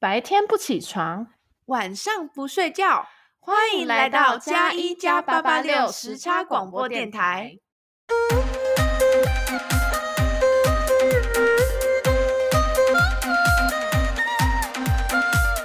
[0.00, 1.26] 白天不起床，
[1.66, 3.06] 晚上不睡觉，
[3.38, 7.58] 欢迎来到加一加八八六时差广播电台。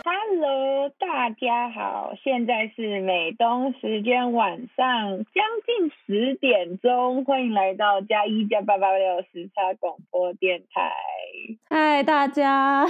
[0.03, 10.91] Hello，大家好，现在是美东时间晚上将近十点钟，欢迎来到加一加八八六时差广播电台。
[11.69, 12.85] 嗨，大家。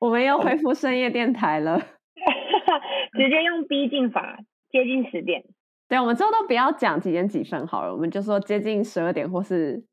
[0.00, 1.78] 我们又恢复深夜电台了，
[3.12, 4.38] 直接用逼近法，
[4.70, 5.44] 接近十点。
[5.88, 9.84] 对，我们之后都不要讲几点几分好了，我们就说接近十二点，或是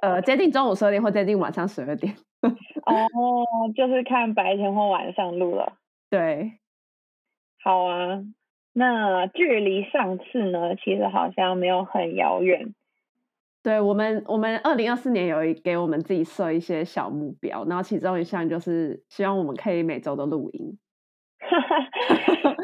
[0.00, 2.14] 呃接近中午十二点，或接近晚上十二点。
[2.42, 3.44] 哦，
[3.76, 5.74] 就是看白天或晚上录了。
[6.08, 6.52] 对，
[7.62, 8.24] 好啊。
[8.74, 12.72] 那距离上次呢，其实好像没有很遥远。
[13.62, 20.78] 对我们，我们二零二四年有一给我们自己设一些小目标，然后其中一项就是希望我们可以每周都录音。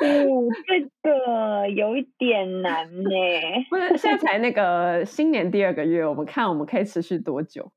[0.01, 3.11] 嗯，这个有一点难呢。
[3.71, 7.71] 不是，现在才那个新年第二个月，我们看我们可以持续多久？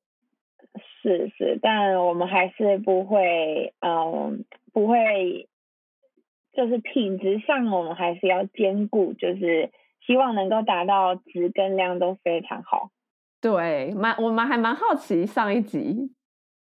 [1.02, 5.48] 是是，但我们还是不会，嗯，不会，
[6.54, 9.72] 就是品质上我们还是要兼顾，就是
[10.06, 12.90] 希望能够达到质跟量都非常好。
[13.42, 16.14] 对，蛮我们还蛮好奇上一集，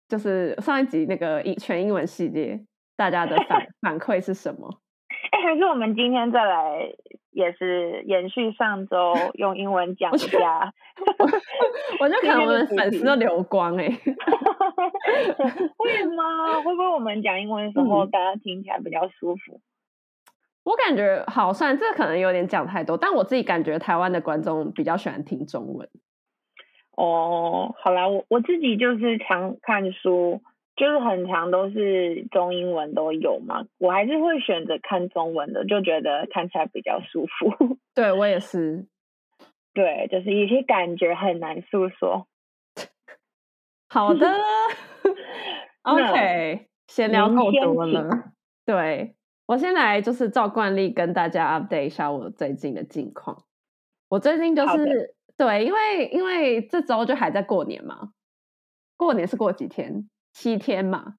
[0.09, 2.59] 就是上一集那个英全英文系列，
[2.97, 4.69] 大家的反 反馈是什么？
[5.31, 6.91] 哎，还是我们今天再来，
[7.31, 10.73] 也是延续上周用英文 讲一下。
[11.99, 13.89] 我就看我们粉丝都流光哎、欸，
[15.77, 16.61] 为什么？
[16.61, 19.61] 会不会我们讲英文的时候，大家听起来比较舒服？
[20.63, 25.87] 我感觉好，算这可能有点讲太多，但我自己感觉台湾的观众比较喜欢听中文。
[26.97, 30.41] 哦，好啦，我我自己就是常看书，
[30.77, 37.77] 就是很常都是中英文都有嘛，我还是会选择看中文的，就觉得看起来比较舒服。
[37.93, 38.85] 对，我也是，
[39.73, 42.27] 对，就是一些感觉很难诉说。
[43.89, 44.25] 好的，
[45.83, 48.31] OK，闲聊够多了。
[48.65, 49.15] 对，
[49.47, 53.43] 我先来就是照惯例跟大家 update 一下我最近的近况。
[54.07, 55.13] 我最近就是。
[55.37, 58.11] 对，因为因为这周就还在过年嘛，
[58.95, 60.09] 过年是过几天？
[60.33, 61.15] 七天嘛。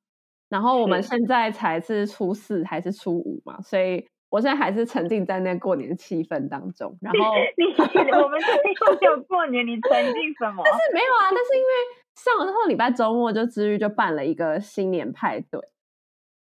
[0.49, 6.97] 然后我们现在才是初四还是初五嘛，所以我现在还是沉浸在那过年气氛当中。
[7.01, 7.19] 然后
[7.59, 10.63] 你，我们这边有过年，你沉浸什么？
[10.65, 11.69] 但是没有啊，但是因为
[12.15, 15.61] 上上个礼拜周末就治愈就办了一个新年派对，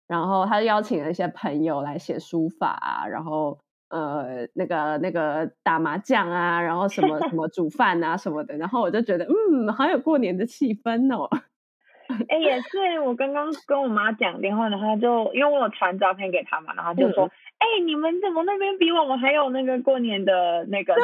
[0.07, 3.57] 然后他邀请了一些朋友来写书法啊，然后。
[3.93, 11.29] 呃，那个那个打麻将啊，然后什么什么煮饭啊什么的，然后我就觉得，嗯，好有过年的气氛哦。
[12.27, 17.25] 哎，也是，我刚刚跟我妈讲电话，然后就因为我有传照片给她嘛，然后就说，
[17.59, 21.01] 哎、嗯，你们怎么那边比我们还有那个过年的那个节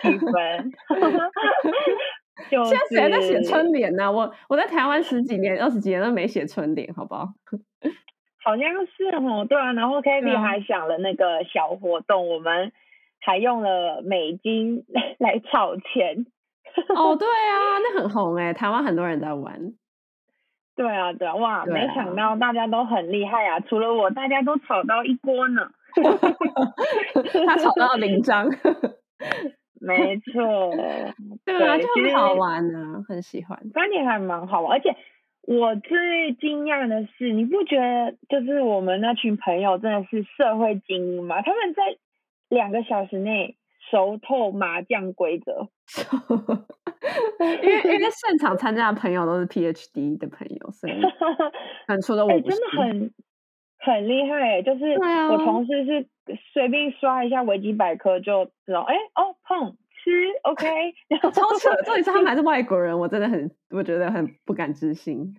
[0.00, 0.72] 庆气氛？
[2.50, 4.10] 现在谁在写春联呢？
[4.10, 7.28] 我我在台湾十几年、二十几年都没写春联，好不好？
[8.42, 12.72] 好像是哦，对啊，然后 Katie 还想了那个小活动，嗯、我们
[13.20, 14.84] 还用了美金
[15.18, 16.26] 来炒钱。
[16.94, 19.72] 哦，对啊，那很红哎，台湾很多人在玩。
[20.76, 25.70] 对啊，对啊，哇，没想到大家都很厉害啊，除了我，大家都炒到一锅呢。
[27.46, 28.48] 他炒到零张。
[29.80, 30.70] 没错。
[31.44, 33.58] 对啊，就很好玩呢，很喜欢。
[33.74, 34.94] 翻脸还蛮好玩，而且。
[35.48, 41.40] 我最惊讶的是，你不觉得就是我们那群朋友真的是社会精英吗？
[41.40, 41.96] 他们在
[42.50, 43.56] 两个小时内
[43.90, 45.68] 熟透麻将规则，
[47.62, 50.92] 因为因为现场参加的朋友都是 PhD 的朋友，所以
[51.88, 53.14] 很除了我、欸，真的很
[53.78, 54.60] 很厉害。
[54.60, 54.84] 就是
[55.30, 56.06] 我同事是
[56.52, 59.78] 随便刷一下维基百科就知道，哎、欸、哦碰。
[60.42, 61.74] OK， 超扯！
[61.84, 65.34] 重点是他们还是外国人，我真的很，我觉得很不敢置信。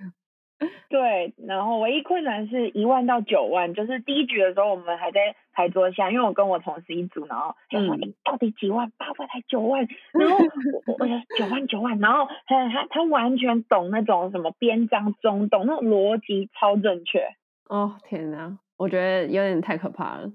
[0.90, 8.92] 对，然后唯一困难是一万到九万，就是第一局的时候我们还在牌桌下，因为我跟我同事一组，然后就说你到底几万？
[8.98, 9.88] 八万还九万？
[10.12, 17.30] 然后我我说九万九万，然后他他他完全懂那种什么边章中懂那种逻辑超正确。
[17.69, 20.30] 哦天哪，我觉得有点太可怕了。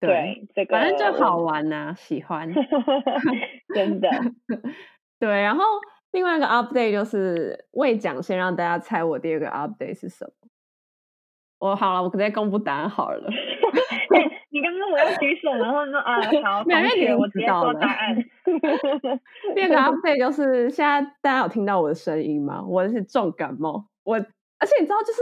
[0.00, 2.50] 对，对，这个反正就好玩呐、啊，喜欢，
[3.74, 4.08] 真的。
[5.20, 5.62] 对，然后
[6.12, 10.32] 另外一个 update 就是未讲先让大家猜我第二个 update 是什么。
[11.58, 13.30] 我好了，我直接公布答案好了。
[14.48, 18.16] 你刚刚我要举手，然后说啊，好，没问题，我直接说答案。
[19.54, 22.64] 第二个 update 就是现在大家有听到我的声音吗？
[22.66, 25.20] 我是重感冒，我而且你知道就是。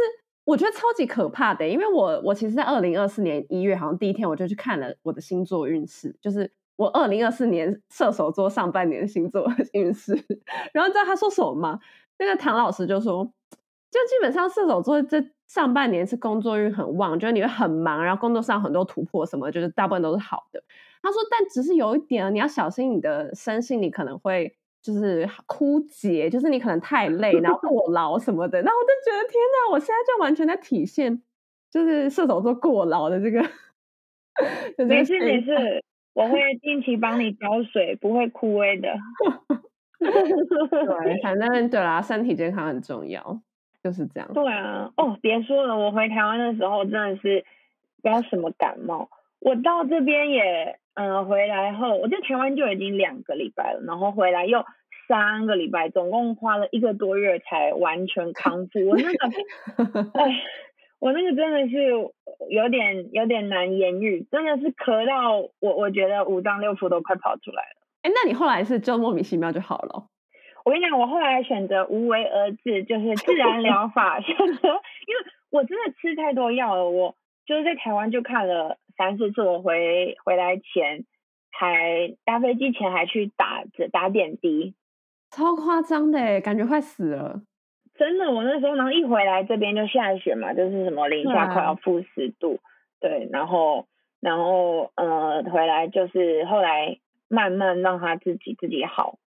[0.49, 10.15] 我觉得超级可怕的，因为我我其实，在二零二四年一月好像第一天我就去看了我的星座运势，就是我二零二四年射手座上半年星座 运势，
[10.73, 11.79] 然后知道他说什么吗？
[12.19, 13.31] 那个唐老师就说，
[13.91, 20.63] 就基本上射手座这上半年是工作运很旺，就是你会很忙，然后工作上很多突破什么，就是大部分都是好的。
[21.03, 24.57] 他说，但只是有一点，你要小心你的身心，你可能会。
[24.81, 31.21] 就是枯竭，就是你可能太累，然后过劳什么的，然后我就觉得天哪，我现在就完全在体现，
[31.71, 33.45] 就是射手座过劳的这个。
[34.87, 35.83] 没事没事，
[36.15, 38.95] 我会定期帮你浇水，不会枯萎的。
[39.99, 43.41] 对，反正对啦，身体健康很重要，
[43.83, 44.33] 就是这样。
[44.33, 47.45] 对啊，哦，别说了，我回台湾的时候真的是
[48.01, 49.11] 不知道什么感冒，
[49.41, 50.79] 我到这边也。
[51.01, 54.65] 嗯，回来后我在台湾就已经两个礼拜了，然后回来又
[55.07, 58.81] 三个礼拜，总共花了一个多月才完全康复。
[58.89, 60.43] 我那个， 哎，
[60.99, 61.87] 我那个真的是
[62.51, 67.87] 有点有点难言喻，真的是咳到我我觉得五脏六腑都快跑出来了。
[68.03, 70.09] 哎，那你后来是就莫名其妙就好了？
[70.67, 74.69] 我跟你讲，我后来选择无为而治，就是自然疗法，选择，
[75.07, 77.15] 因为我真的吃太多药了，我
[77.47, 78.79] 就是在台湾就看了。
[78.99, 81.07] 三四次，我回回来前
[81.51, 83.63] 还搭飞机前还去打
[83.93, 84.75] 打点滴，
[85.31, 87.41] 超夸张的，感觉快死了。
[87.95, 92.59] 真的，我那时候然后一回来这边就下雪嘛，就是什么零下快要负十度，
[93.01, 93.87] 对，啊、对，然后
[94.21, 96.99] 然后呃回来就是后来
[97.29, 99.19] 慢慢让他自己自己好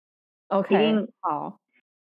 [0.49, 1.57] ，OK，好。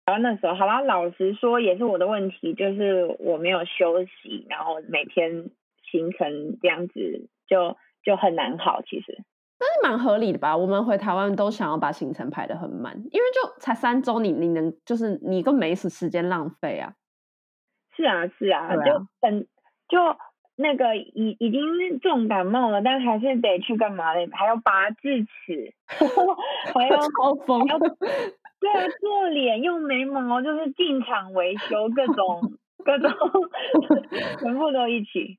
[0.03, 5.51] 然后那时候好啦，老实说也是我的问题，就是我没有休息，然后每天
[5.83, 7.29] 行程这样子。
[7.47, 9.23] 就就很难好，其实，
[9.59, 10.55] 但是蛮合理的吧？
[10.57, 16.93] 我们回台湾都想要把行程排得很满，因为就才三周，你你能就是你都没时时间浪费啊。
[17.95, 19.47] 是啊，是啊，啊就很
[19.87, 19.97] 就
[20.55, 24.27] 那个已已经重感冒了，但还是得去干嘛嘞？
[24.31, 25.73] 还要拔智齿，
[26.73, 32.53] 还要 超疯，要对啊，做脸用眉毛，就是进场维修，各种
[32.85, 33.11] 各 种
[34.39, 35.37] 全部都一起。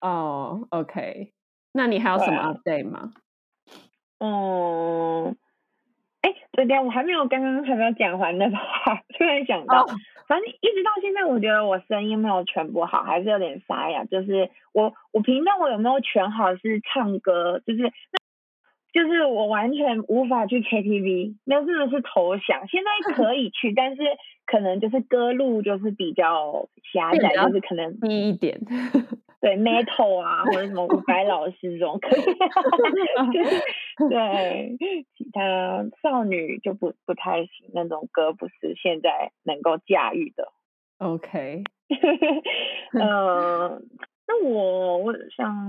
[0.00, 1.32] 哦、oh，OK，
[1.72, 3.12] 那你还有什么 update 吗？
[4.18, 5.36] 嗯，
[6.22, 8.58] 哎，对对，我还没有刚刚还没有讲完的 吧？
[9.16, 9.90] 突然想到，oh.
[10.26, 14.04] 反正一直到现在，我觉得我声音没有全部好，还是有点沙哑。
[14.04, 17.92] 就是我我评论我有没有全好是唱歌，就是
[18.92, 22.66] 就是我完全无法去 KTV，那真的是投降。
[22.68, 24.02] 现在可以去，但是
[24.46, 28.60] 可能就是歌路就是比较狭窄，就是可能低一点。
[29.40, 32.22] 对 metal 啊，或者什么伍佰老师这种可以，
[34.08, 34.74] 对
[35.18, 40.50] 其他少女就不不太行，那种歌不是现在能够驾驭的。
[40.96, 41.62] OK，
[42.94, 43.82] 嗯、 呃，
[44.26, 45.68] 那我我想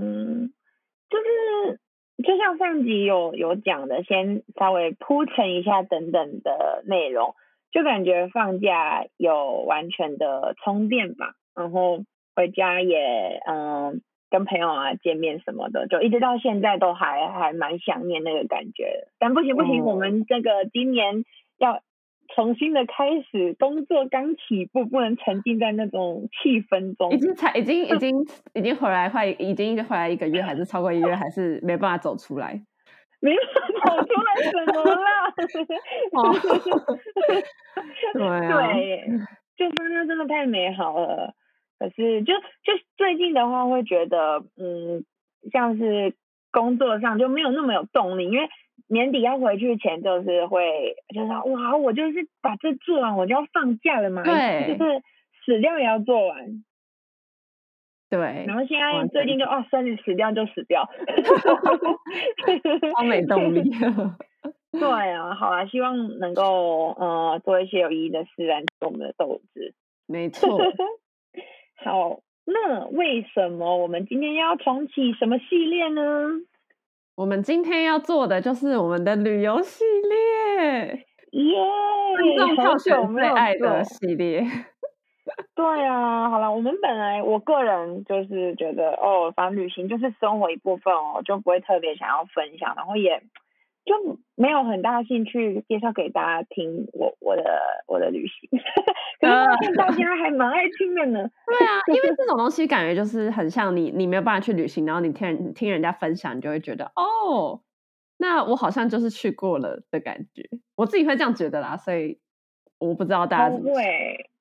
[1.10, 1.80] 就是
[2.24, 7.36] 就像上集有有讲的，先稍微铺陈一下等等的内容，
[7.76, 12.00] 就感觉放假有完全的充电吧，然后。
[12.38, 19.08] 回家也嗯，跟朋友啊见面什么的，就一直到现在都还还蛮想念那个感觉。
[19.20, 21.24] 但不行不行，哦、我们这个今年
[21.58, 21.80] 要
[22.36, 27.10] 重新的开始，工作刚起步，不能沉浸在那种气氛中。
[27.14, 32.62] 已经才已经已经已经回来快已经回来一个月，还是超过一个月，还是没办法走出来。
[33.26, 33.44] 没办
[33.82, 35.34] 法走出来什么啦？
[38.14, 38.38] 对啊，
[38.74, 39.10] 对，
[39.58, 41.34] 就说那真的太美好了。
[41.80, 42.40] 可是就，就
[42.78, 45.04] 就最近的话，会觉得，嗯，
[45.52, 46.14] 像是
[46.52, 48.48] 工作上就没有那么有动力，因为
[48.88, 54.22] 年底要回去前，就是会，就是哇，我就是把这做完，我就要放假了嘛，
[54.68, 55.02] 就是
[55.46, 56.64] 死掉也要做完。
[58.16, 58.46] 对。
[58.48, 60.88] 然后现在最近就哦，生日死掉就死掉，
[62.96, 63.70] 超没动力。
[64.72, 69.74] 对啊，好啊，希望能够呃做一些有意义的事，燃起我们的斗志。
[70.08, 70.58] 没错。
[71.84, 76.02] 好，那为什么我们今天要重启什么系列呢？
[77.16, 81.56] 我们今天要做的就是我们的旅游系列，耶！
[82.38, 84.42] 观众票选最爱的系列。
[85.56, 93.24] 对啊，好了，我们本来我个人就是觉得，哦，反正旅行就是生活一部分哦，就不会特别想要分享，然后也。
[93.86, 93.94] 就
[94.34, 97.44] 没有很大兴趣介绍给大家听我我的
[97.86, 98.50] 我的旅行，
[99.22, 101.30] 可是发现大家还蛮爱听的呢。
[101.46, 107.62] 对啊， 因为这种东西感觉就是很像你，你没有办法去旅行，然后你听人听人家分享，你就会觉得哦，
[108.18, 110.50] 那我好像就是去过了的感觉。
[110.76, 112.18] 我自己会这样觉得啦，所以
[112.80, 113.70] 我不知道大家怎么。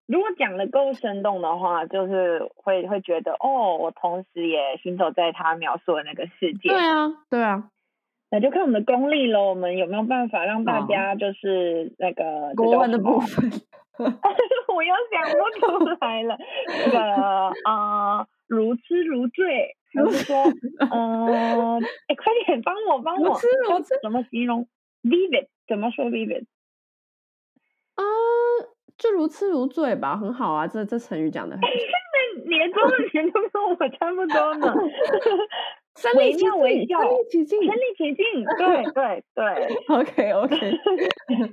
[0.06, 6.68] 如果讲的够生动的话，就是会会觉得哦，我同时也行走在他描述的那个世界。
[6.68, 7.70] 对啊，对啊。
[8.30, 13.48] 那就看我们的功力喽，我们有没有办法让大家就是那个、哦、国文的部分，
[14.74, 16.36] 我又想不出来了。
[16.66, 16.98] 那个
[17.64, 20.42] 啊、呃，如痴如醉，还是说，
[20.80, 21.80] 嗯、
[22.16, 24.66] 快点帮我帮我，如痴如醉怎么形容
[25.04, 26.46] ？Vivid 怎么说？Vivid
[27.94, 28.04] 啊、呃，
[28.96, 31.62] 就如痴如醉吧，很好啊，这这成语讲的很。
[31.62, 34.74] 那连中文前都跟我差不多呢。
[35.96, 36.86] 身临其境，身临
[37.30, 40.56] 其境，身临其境，对 对对， OK OK，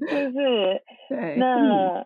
[0.07, 1.35] 就是对。
[1.37, 2.05] 那、嗯、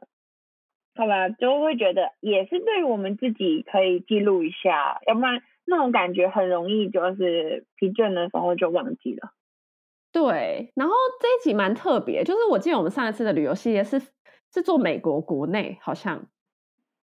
[0.95, 9.31] 好吧，就会觉得也是对于我们自己可以记录一下，要不然那种感觉很容易就是疲倦的时候就忘记了。
[10.11, 13.97] 对，然后这一集蛮特别，就是我记得我们上一次的旅游系列是
[14.55, 16.25] 是做美国国内，好像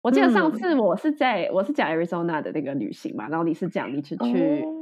[0.01, 4.61] 我记得上次我是在、嗯、我是讲 Arizona 的那个旅行嘛，然后你是讲你是去。
[4.61, 4.75] 哦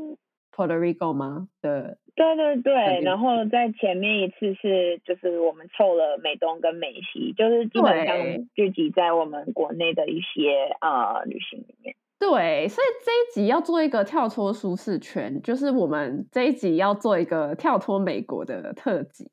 [0.57, 1.49] Puerto Rico 吗？
[1.61, 1.71] 对
[2.15, 8.17] 对对对，然后在前面一次是就是我们凑了美东跟美西，就是基本上
[8.55, 11.95] 聚集在我们国内的一些呃旅行里面。
[12.17, 19.29] 对，所以这一集要做一个跳脱舒适圈，就是我们这一集要做一个跳脱美国的特辑，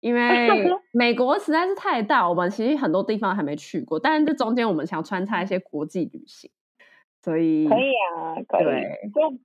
[0.00, 0.20] 因为
[0.92, 6.50] 美国实在是太大，我们其实很多地方还没去过，但是这中间我们想穿插一些国际旅行，
[7.20, 8.82] 所以可以啊，可以。
[9.14, 9.38] 就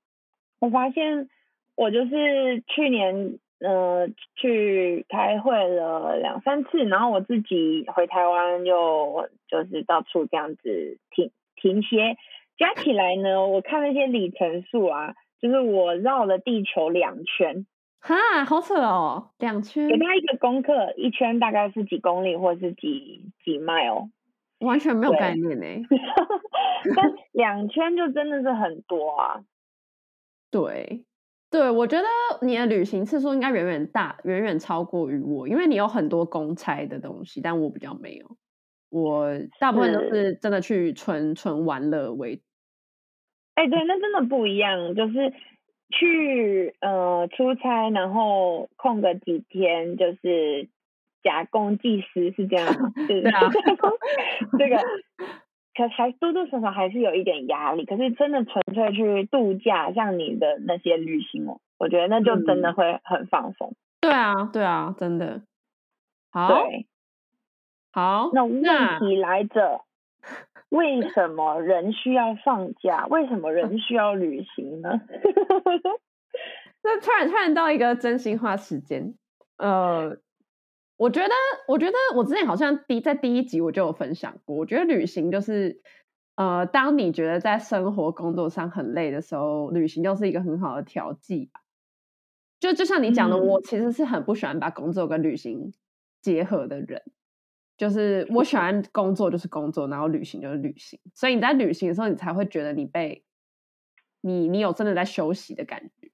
[0.60, 1.28] 我发现
[1.76, 12.16] 我就是去年呃去开会了两三次，然后我自己回台湾又就是到处这样子停停歇，
[12.58, 17.66] 加起来呢，我看那些里程数啊，就是我绕了地球两圈，
[18.06, 19.88] 哈，好扯哦，两圈。
[19.88, 24.10] 给他一个功课，一圈大概是几公里或是几几 mile，
[24.60, 25.66] 完全没有概念呢。
[26.94, 29.46] 但两圈就真的是很多啊。
[30.52, 31.06] 对，
[31.50, 32.06] 对，我觉得
[32.42, 38.36] 你的旅行次数应该远远大，远远超过于我，因为你有很多公差的东西，但我比较没有。
[38.90, 39.30] 我
[39.62, 42.42] 大部分都是真的去纯纯玩乐为。
[43.56, 45.34] 哎，对，那真的不一样，就是
[45.90, 50.70] 去呃出差，然后空个几天，就是
[51.24, 52.92] 假公济私，是这样吗？
[53.08, 53.50] 对啊，
[54.58, 54.78] 这个。
[55.76, 63.70] 可还多多少少还是有一点压力，可是真的纯粹去度假，像你的那些旅行哦，我觉得那就真的会很放松。
[63.70, 65.42] 嗯、对啊，对啊，真的。
[66.32, 66.86] 好，对
[67.92, 68.62] 好，那问
[69.00, 69.82] 题来着，
[70.74, 73.06] 为什么人需要放假？
[73.12, 74.90] 为什么人需要旅行呢？
[76.84, 79.14] 那突然突然到一个真心话时间，
[79.58, 80.18] 呃。
[80.96, 81.34] 我觉得，
[81.68, 84.56] 我觉得我之前好像第在第一集我就有分享过。
[84.56, 85.82] 我觉得旅行就是，
[86.36, 91.50] 呃，当你觉得在生活工作上很累的时候，旅行就是一个很好的调剂。
[92.60, 95.74] 就就像你讲的，嗯，我其实是很不喜欢把工作跟旅行
[96.22, 97.02] 结合的人。
[97.78, 101.00] 就是我喜欢工作就是工作，然后旅行就是旅行。
[101.14, 103.24] 所以你在旅行的时候，你才会觉得你被
[104.22, 106.10] 你你有真的在休息的感觉。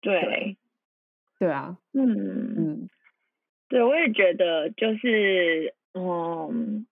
[0.00, 0.56] 对，
[1.38, 2.90] 对，啊，嗯嗯。
[3.68, 6.86] 对，我也觉得就是，嗯，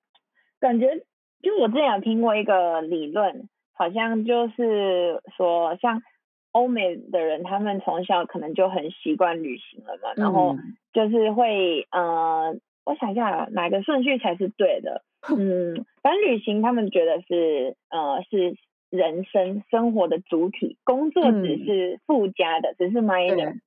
[0.59, 1.05] 感觉
[1.43, 6.03] 就我之前有听过一个理论，好像就是说，像
[6.51, 10.57] 欧美的人，他们从小可能就很习惯旅行了嘛，嗯、然后
[10.93, 15.03] 就是会，呃，我想一下哪个顺序才是对的，
[15.37, 18.57] 嗯，反正旅行他们觉得是，呃，是
[18.91, 23.61] 人生生活的主体，工作只是附加的，嗯、只是 minor，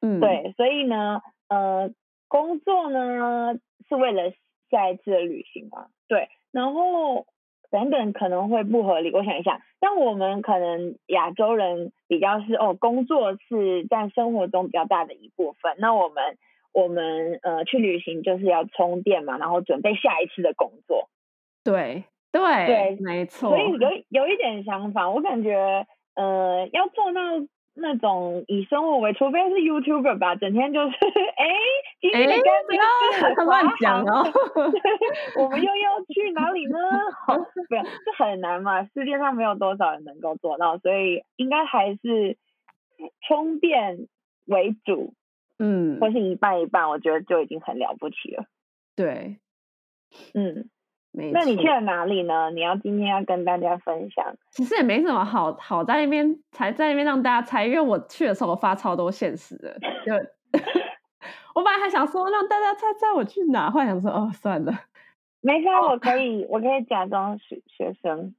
[0.00, 1.90] 嗯，对，所以呢，呃。
[2.30, 3.54] 工作呢
[3.88, 4.30] 是为了
[4.70, 5.86] 下一次的旅行嘛？
[6.08, 7.24] 对，然后
[7.70, 9.10] 等等可能会不合理。
[9.14, 15.74] 我想一下，但我们可能亚洲人比较是哦，工作是在生活中比较大的一部分。
[15.78, 16.36] 那我们
[16.72, 21.08] 我们呃去旅行就是要充电嘛，然后准备下一次的工作。
[21.64, 23.50] 对对对，没错。
[23.50, 27.20] 所以有有一点想法，我感觉呃要做到。
[27.80, 31.46] 那种以生活为，除非是 YouTuber 吧，整天就是哎，
[32.00, 34.26] 今天干这个乱讲哦。
[35.38, 36.76] 我们又要去哪里呢？
[37.24, 37.36] 好，
[37.68, 42.36] 不要，这很难嘛，世界上没有多少人能够做到，所以应该还是
[43.28, 44.08] 充电
[44.46, 45.14] 为主，
[45.58, 48.44] 嗯，或是一半一半，我觉得就已经很了不起了。
[48.96, 49.38] 对，
[50.34, 50.68] 嗯。
[51.32, 52.50] 那你去了哪里呢？
[52.50, 54.36] 你要今天要跟大家分享。
[54.52, 60.12] 其实也没什么好好在那边才在那边让大家猜，因为我去的时候我发超多现实的，就
[61.54, 64.72] 我本来还想说让大家猜猜我去哪，后来想说哦算了，
[65.40, 68.34] 没事，我可以，我可以假装学学生。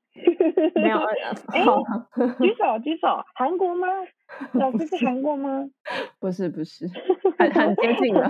[0.75, 0.97] 没有，
[1.53, 1.63] 哎，
[2.39, 3.87] 举手举手，韩国吗？
[4.53, 5.65] 老 师是韩国吗？
[6.19, 6.87] 不是不是，
[7.37, 8.29] 很很接近了，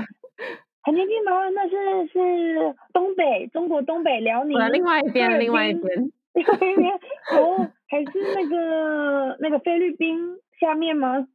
[0.83, 1.49] 很接近吗？
[1.49, 4.57] 那是是东北，中国东北辽宁。
[4.71, 6.93] 另外一边，另外一边，另外一边，
[7.37, 11.27] 哦，还是那个那个菲律宾下面吗？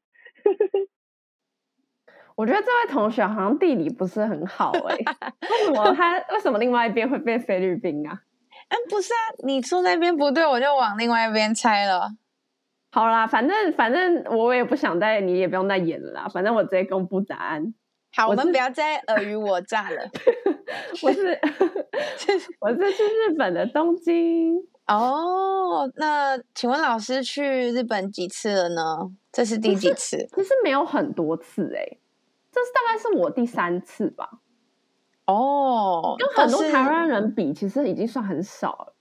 [2.36, 5.04] 我觉得这位同学好像地理不是很好哎、欸，
[5.48, 8.20] 为什么他为什么另外一边会变菲律宾啊？
[8.68, 12.10] 嗯，不是啊，你说那边不对，我就往另外一边猜了。
[12.90, 16.28] 好啦，反正反正我也不想再，你也不用再演了啦。
[16.28, 17.74] 反正我直接公布答案。
[18.14, 20.08] 好，我，我们不要再尔虞我诈了。
[21.02, 21.38] 我是
[22.60, 24.56] 我是去日本的东京。
[24.86, 27.42] 哦，那请问老师去
[27.72, 29.10] 日本几次了呢？
[29.32, 30.28] 这是第几次？
[30.36, 31.98] 其实没有很多次哎、欸。
[32.52, 34.30] 这是大概是我第三次吧，
[35.26, 38.94] 哦，跟很多台湾人比，其实已经算很少了。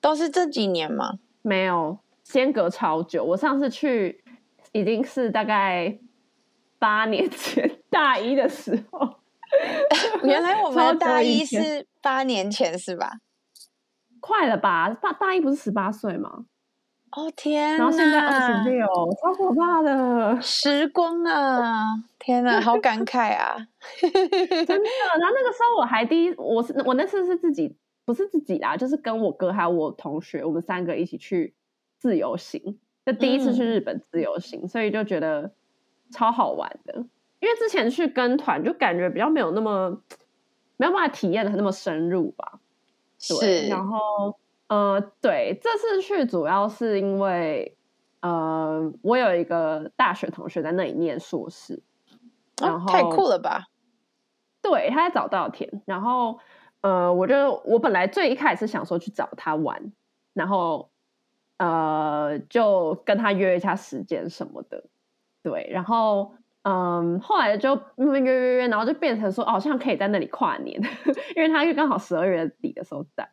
[0.00, 1.18] 都是这几年吗？
[1.42, 3.24] 没有，间隔超久。
[3.24, 4.22] 我上次去
[4.72, 5.98] 已经是大概
[6.78, 9.16] 八年前，大一的时候。
[10.22, 13.12] 原来我们大一是八年前是吧？
[14.20, 14.90] 快了吧？
[14.90, 16.44] 大大一不是十八岁吗？
[17.12, 17.78] 哦天！
[17.78, 21.94] 然后现在二十六，超可怕的时光啊！
[22.28, 23.56] 天哪，好感慨啊！
[24.00, 24.12] 真
[24.66, 24.90] 的。
[25.18, 31.54] 然后那个时候我还第一，我是我那次是自己，不是自己啦，就是跟我哥还有我同学，我们三个一起去
[31.96, 35.50] 自由行，就第一次去日本自由行，嗯、所以就觉得
[36.12, 37.06] 超好玩的。
[37.40, 40.02] 因为之前去跟团，就感觉比较没有那么
[40.76, 42.60] 没有办法体验的那么深入吧。
[43.40, 44.38] 对，是，然后。
[44.68, 47.74] 呃，对，这次去主要是因为，
[48.20, 51.82] 呃，我有一个大学同学在那里念硕士，
[52.60, 53.64] 然后、哦、太酷了吧？
[54.62, 56.38] 对，他在早稻田，然后，
[56.80, 59.92] 呃，我就我本来最一开始是想说去找他玩，
[60.34, 60.90] 然后，
[61.58, 64.84] 呃，就跟他约一下时间什么的，
[65.42, 70.80] 对，然后，嗯、呃，后来就约约约约，然后就变成说，哦，好像可以在那里跨年，
[71.36, 73.28] 因为他又刚好十二月底的时候在，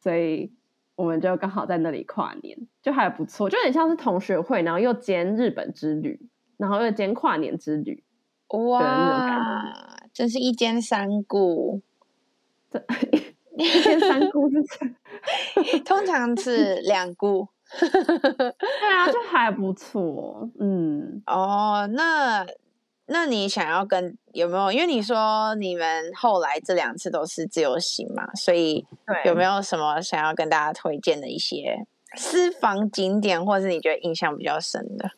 [0.00, 0.52] 所以。
[0.98, 8.02] 我们就刚好在那里跨年，就还不错，就有点像是同学会，然后又兼日本之旅，然后又兼跨年之旅，
[8.48, 9.74] 哇，
[10.12, 11.80] 真是一间三顾，
[12.70, 12.82] 这
[13.56, 14.62] 一间三顾是
[15.84, 17.46] 通常是两顾，
[17.80, 22.46] 对啊，就还不错，嗯，哦，那。
[23.10, 24.70] 那你想要跟有没有？
[24.70, 28.86] 因为你说你们后来这两次都是自由行嘛，所以
[29.24, 31.86] 有没有什么想要跟大家推荐的一些
[32.18, 35.10] 私房景点，或者是你觉得印象比较深的？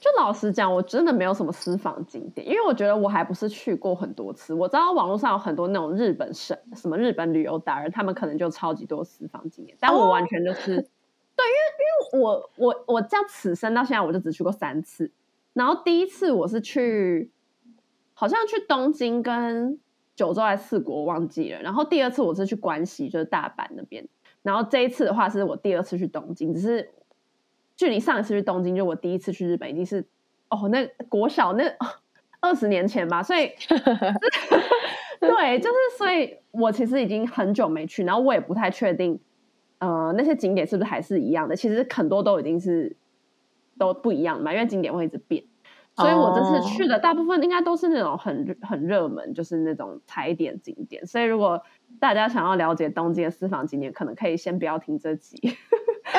[0.00, 4.54] 就老实讲，我真的没有什么私房景点，因为我觉得我还不是去过很多次。
[4.54, 10.84] 我知道网络上有很多那种日本省什么日本旅游达人，他们可能就超级多私房景点，但我完全就是、哦、
[11.36, 15.10] 对，因为因为我我我这样此生到现在我就只去过三次。
[15.52, 17.32] 然后第一次我是去，
[18.14, 19.80] 好像去东京跟
[20.14, 21.60] 九州还是四国忘记了。
[21.60, 24.06] 然后第二次我是去关西，就是大阪那边。
[24.42, 26.88] 然后这一次的话是我第二次去东京，只是
[27.78, 30.04] 距离上一次去东京，就我第一次去日本已经是
[30.50, 31.64] 哦，那国小那
[32.40, 33.22] 二十年前吧。
[33.22, 33.50] 所以
[35.18, 39.18] 对，就是所以我其实已经很久没去，然后我也不太确定，
[39.78, 41.56] 呃，那些景点是不是还是一样的？
[41.56, 42.94] 其实很多都已经是。
[43.78, 45.44] 都不一样嘛，因为景点会一直变，
[45.94, 51.06] 所以我这次去的大部分应该都是那种很很热门，就是那种踩点景点。
[51.06, 51.62] 所以如果
[52.00, 55.56] 大家想要了解东京的私房景点，可能可以先不要听这集。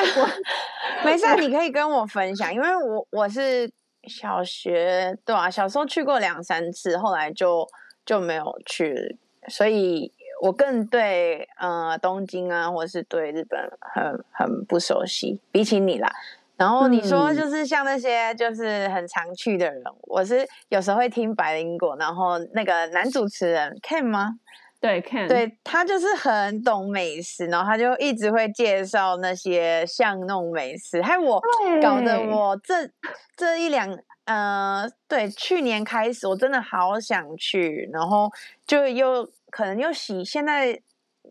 [0.00, 0.28] 我
[1.04, 3.70] 没事，你可以跟我分享，因为我我是
[4.04, 7.66] 小学对啊，小时候去过两三次，后来就
[8.04, 9.16] 就没有去，
[9.48, 16.10] 所以我更对呃东京啊，或是对日本很很不熟悉，比起你啦。
[16.56, 24.34] 然后你说就是像那些就是很常去的人，嗯、我是有时候会听白灵果，然后那个男主持人 Ken 吗？
[24.80, 31.40] 对 Ken，对他就是很懂美食，然后他就一直会介绍那些巷弄美食，还有我
[31.82, 32.90] 搞得我这
[33.36, 33.88] 这一两
[34.24, 38.30] 呃，对，去年开始我真的好想去，然后
[38.66, 40.80] 就又可能又喜现在。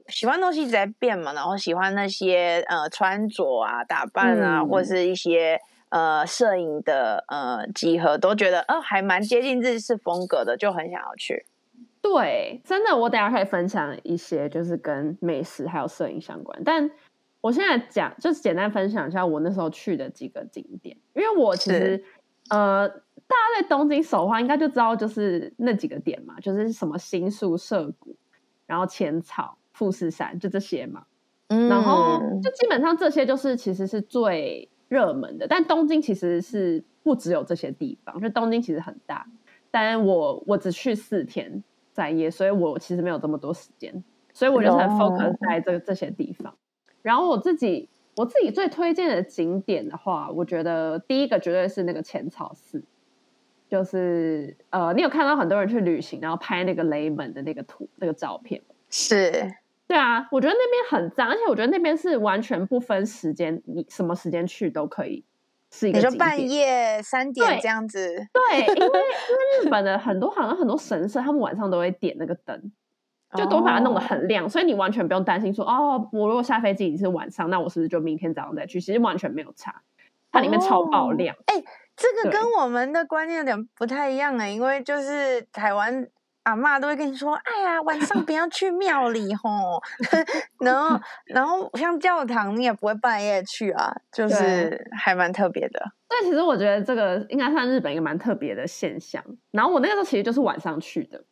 [0.07, 5.59] 喜欢东西一直在变嘛，然后喜欢那些呃穿着啊、打扮啊，嗯、或是一些
[5.89, 11.45] 呃摄影的呃集合，都觉得呃还蛮接近日式风格的，就很想要去。
[12.01, 16.62] 对，真的，我等下可以分享一些就是跟美食还有摄影相关。
[16.63, 16.89] 但
[17.41, 22.03] 我现在讲就是简单分享一下我那时候去的几个景点，因为我其实
[22.49, 28.15] 呃大家在东京首话应该就知道就是那几个点嘛，就是什么新宿涩谷，
[28.65, 29.57] 然后浅草。
[29.71, 31.05] 富士山，就这些嘛。
[31.47, 39.25] 嗯，然后就基本上这些就是其实是最热门的，但东京其实是不只有这些地方，就东京其实很大，
[39.71, 41.63] 但我我只去四天
[41.99, 46.55] 三夜，所以我其实没有这么多时间，所以我就很 focus 在这这些地方。
[47.01, 52.81] 然后我自己我自己最推荐的景点的话，我觉得第一个绝对是那个浅草寺，
[53.67, 59.53] 就是呃，你有看到很多人去旅行，然后拍那个雷门的那个图那个照片，是。
[59.85, 65.25] 对啊，我觉得那边很脏，而且我觉得那边是完全不分时间，你什么时间去都可以
[65.71, 65.99] 是一个。
[65.99, 68.15] 你说半夜三点这样子？
[68.34, 72.71] 对，对，因为因 为日本的很多好像很多神社，他们晚上都会点那个灯，
[73.36, 78.79] 就都把它弄得很亮，哦，所以你完全不用担心说哦，我如果下飞机已经是晚上，那我是不是就明天早上再去？
[78.82, 79.82] 其实完全没有差，
[80.32, 81.36] 它里面超爆亮。
[81.45, 81.63] 哎，哦，
[81.95, 86.08] 这个跟我们的观念有点不太一样哎，因为就是台湾。
[86.49, 89.81] 阿妈都会跟你说：“哎呀，晚上不要去庙里吼。”
[90.59, 95.79] 然后， 然后像教堂，你也不会半夜去啊，就是还蛮特别的。
[96.07, 99.23] 但其实我觉得这个应该算日本一个蛮特别的现象。
[99.51, 101.23] 然后我那个时候其实就是晚上去的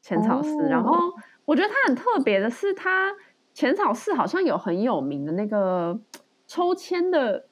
[0.00, 0.96] 浅草寺，哦、然后
[1.44, 3.12] 我觉得它很特别的是，它
[3.52, 5.98] 浅草寺好像有很有名的那个
[6.46, 7.46] 抽签的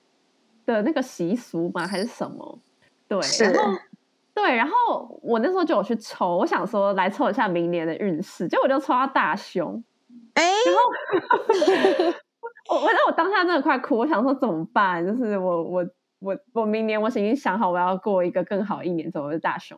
[0.65, 1.87] 的那个习俗吗？
[1.87, 2.59] 还是什么？
[3.09, 3.19] 对，
[3.53, 3.79] 然后。
[4.41, 9.83] 对，然后我那时候就有去抽，我想说来抽一下明年的运势，结果我就抽到大凶，
[10.35, 12.15] 哎，然后
[12.71, 15.05] 我我那我当下真的快哭，我想说怎么办？
[15.05, 15.87] 就是我我
[16.21, 19.77] 我我明年我已经想好我要过一个更好一年，怎么是大凶？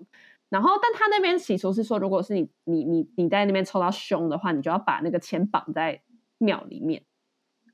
[0.50, 6.02] 然后但他那边习俗是说，如果是你你你你在那边抽到凶的话，你就要把那个钱绑在
[6.36, 7.02] 庙里面，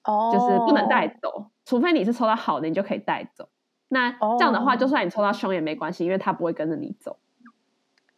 [0.05, 3.49] 哦，就是不能带走，除非你是抽到好的，你就可以带走。
[3.89, 7.19] 那这样的话，就算你抽到凶也没关系，因为他不会跟着你走，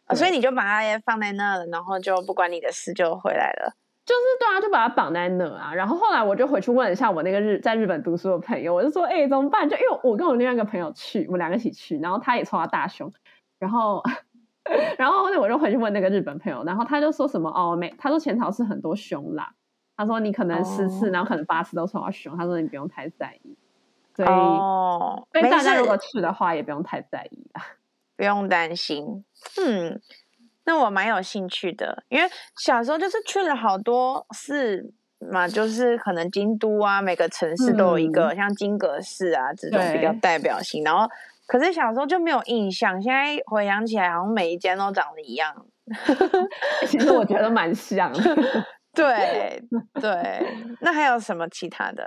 [0.07, 3.75] 哦，所以你就把它放在那了，然后就不管你的事就回来了。
[4.05, 5.71] 就是对啊，就把它绑在那啊。
[5.71, 9.69] 然后后来我就回去问一下我那个日在日本读书的朋友，我就说，哎、欸，怎么办？
[9.69, 13.13] 就因为我跟我另外一个朋友去，我们两个一起去，然后他也抽到大胸，
[13.59, 14.01] 然后
[14.97, 19.53] 然后后来我就回去问那个日本朋友，然后他就说什么哦，没，他说前朝是很多凶啦，
[19.95, 23.55] 他说你可能十次，哦，然后可能八次都抽到凶，他说你不用太在意。
[24.19, 27.65] 所以，哦，所以大家如果去的话，也不用太在意啦，
[28.17, 29.23] 不用担心。
[29.65, 30.01] 嗯，
[30.65, 34.93] 那我蛮有兴趣的，因为小时候就是去了好多寺
[35.31, 40.83] 嘛，就是可能京都啊，每个城市都有一个，嗯、像金阁寺啊这种比较代表性。
[40.83, 41.07] 然后，
[41.47, 45.65] 可是小时候就没有印象，现在回想起来，好像每一间都长得一样。
[46.85, 48.35] 其实我觉得蛮像的。
[48.93, 50.45] 对对，
[50.81, 52.05] 那还有什么其他的？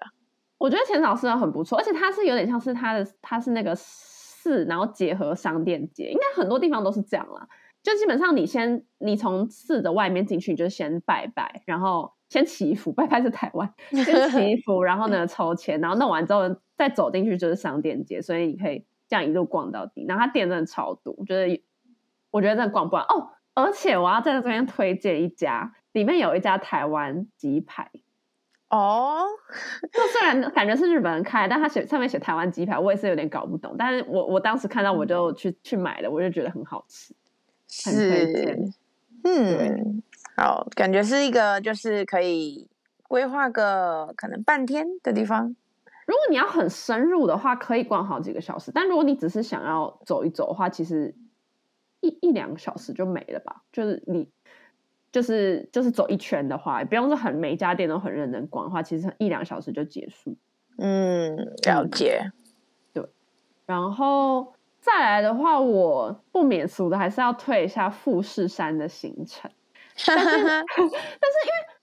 [0.62, 7.48] 我觉得浅草寺很不错，而且它是有点像是它的，它是那个寺，然后结合商店街，应该很多地方都是这样啦。
[7.82, 16.42] 就基本上你先，你从寺的外面进去，你就先拜拜，然后先祈福，拜拜是台湾，先祈 福，然后呢抽签，然后弄完之后
[16.76, 20.06] 再走进去就是商店街，所以你可以这样一路逛到底。
[20.06, 21.60] 然后它店真的超多，我觉得
[22.30, 23.30] 我觉得真的逛不完哦。
[23.54, 27.90] 而且我要在这边推荐一家，里面有一家台湾鸡排。
[28.74, 29.30] 哦、oh，
[29.92, 33.76] 就虽然感觉是日本人开，但他写上面写台湾鸡排，我也是有点搞不懂。
[33.78, 37.14] 但是我我当时看到我就去、嗯、去买了，我就觉得很好吃，
[37.84, 38.74] 很推荐。
[39.24, 40.02] 嗯，
[40.38, 42.66] 好，感觉是一个就是可以
[43.02, 45.54] 规划个可能半天的地方。
[46.06, 48.72] 如果你要很深入的话，可以逛好几个小时。
[48.74, 51.14] 但如果你只是想要走一走的话，其实
[52.00, 53.64] 一一两个小时就没了吧？
[53.70, 54.30] 就是你。
[55.12, 60.34] 就是就是走一圈的话，不用是很每家店都很认真逛的话，其实一两小时就结束。
[60.78, 62.32] 嗯，了解。
[62.94, 63.06] 对，
[63.66, 69.50] 然后再来的话，我不免俗的还是要退一下富士山的行程。
[70.06, 70.64] 但是，但是因为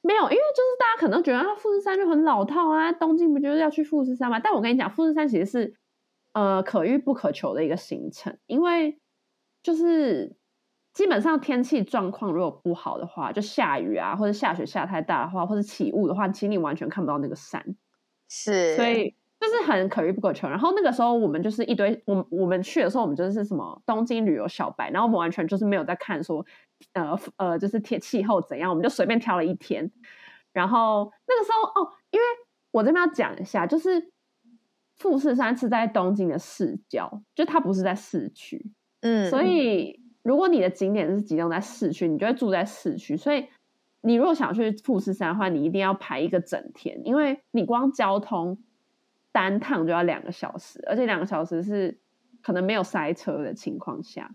[0.02, 4.39] 没有，因为就是大家可能觉得啊，富士山就很老套啊，东京不就是要去富士山吗？
[4.39, 5.76] 但我跟你讲，富士山其实是
[6.34, 8.98] 呃可遇不可求的一个行程，因为
[9.62, 10.36] 就是。
[10.91, 17.63] 基本上天气状况如果不好的话，就下雨啊，或者下雪下太大的话，或者起雾的话，其实你完全看不到那个山。
[18.28, 20.49] 是，所以就是很可遇不可求。
[20.49, 26.45] 然后那个时候我们就是一堆，我我们去的时候，我们就是什么东京旅游小白，然后我们完全就是没有在看说，
[26.93, 29.89] 呃呃，就是天气候怎样，我们就随便挑了一天。
[30.52, 32.25] 然后那个时候哦，因为
[32.71, 34.12] 我这边要讲一下，就是
[34.97, 38.71] 富士山是在东京的市郊，就它不是在市区，
[39.02, 40.09] 嗯，所以。
[40.30, 43.18] 如果你的景点是集中在市区，你就会住在市区。
[43.18, 43.48] 所以，
[44.02, 48.60] 你如果想去富士山的话，你一定要排一个整天，因为你光交通
[49.32, 51.98] 单趟就要两个小时，而且两个小时是
[52.44, 54.30] 可能没有塞车的情况下。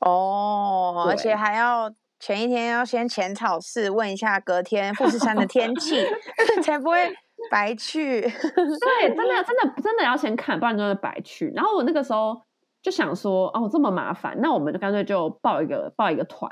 [0.00, 6.06] 哦，而且还要前一天要先浅草寺问一下隔天富士山的天气
[6.64, 7.14] 才不会
[7.50, 8.22] 白去。
[8.24, 11.52] 对，真的真的真的要先看，不然真的白去。
[11.54, 12.40] 然后我那个时候
[12.84, 16.48] 就想说，哦，这么麻烦，那我们就干脆就报一个报一个团。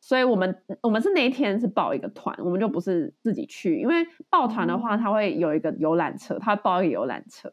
[0.00, 7.50] 所以我们我们是那一天是报一个团，我们就不是自己去，因为报团的话，他会有一个游览车，他会包一个游览车，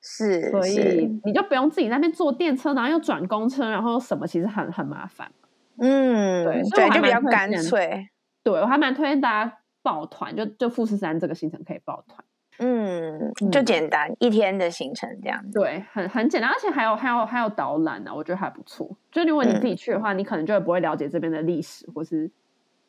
[0.00, 5.30] 是，所以你就不用自己在那边坐电车，然后又转公车，然后什么，其实很很麻烦。
[5.78, 8.08] 嗯，对，对，就比较干脆。
[8.42, 12.24] 对，我还蛮推荐大家报团，就就富士山这个行程可以报团。
[12.58, 15.58] 嗯，就简单、嗯、一天的行程这样子。
[15.58, 18.88] 对，很很简单，而且还有还有还有导览呢，我觉得还不错。
[19.10, 22.30] 就如果你自己去的话，嗯、你可能就会不会了解这边的历史，或是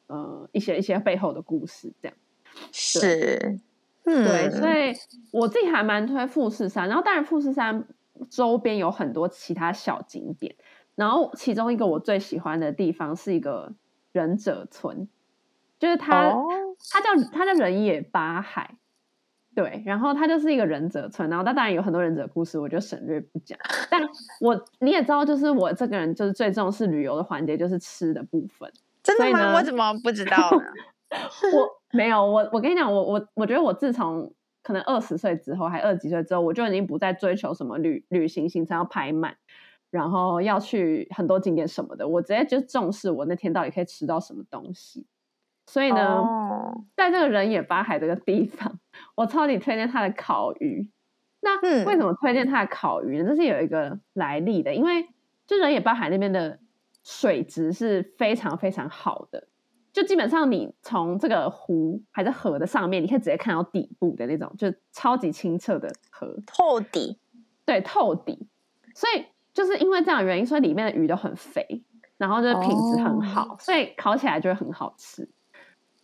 [0.08, 2.18] 呃一些一些背后的故事这样。
[2.72, 3.60] 是，
[4.04, 4.94] 嗯，对，所以
[5.32, 6.88] 我自己还蛮推富士山。
[6.88, 7.88] 然后当然富士山
[8.30, 10.54] 周边有很多其他小景点，
[10.96, 13.72] 然后其中一个我最喜欢的地方是一个
[14.12, 15.08] 忍者村，
[15.80, 16.46] 就是它、哦、
[16.92, 18.76] 它叫它叫忍野八海。
[19.56, 23.58] 对，然后它就是一个忍者村，然后它当然有很多忍者故事，我就省略不讲。
[23.90, 24.02] 但
[24.40, 28.72] 我你也知道，就是我这个人就是最重视旅游的环节，就是吃的部分。
[29.04, 29.56] 真的吗？
[29.56, 30.64] 我怎么不知道呢？
[31.54, 39.36] 我没有，我我跟你讲，我我我觉得我自从可能二十岁之后，还二十几岁之后，我就已经不再追求什么旅旅行行程要排满，
[39.92, 45.06] 然后要去很多景点什么的，我直接就重视我那天到底可以吃到什么东西。
[45.66, 46.84] 所以呢，oh.
[46.96, 48.80] 在这个人野八海这个地方，
[49.16, 50.92] 我超级推荐它的烤鱼。
[51.42, 53.30] 那为什么推荐它的烤鱼呢？
[53.30, 55.08] 这是有一个来历的，因为
[55.46, 56.60] 就人野八海那边的
[57.04, 59.48] 水质是非常非常好的，
[59.92, 67.20] 就基本上你从这个湖还是河的上面，你可以直接看到底部的那种，就超级清澈的河，透底，
[67.66, 68.48] 对，透底。
[68.96, 71.84] 所以就是因为这样的原因，所以里面的鱼都很肥，
[72.18, 73.60] 然后就品质很好，oh.
[73.60, 75.30] 所以烤起来就会很好吃。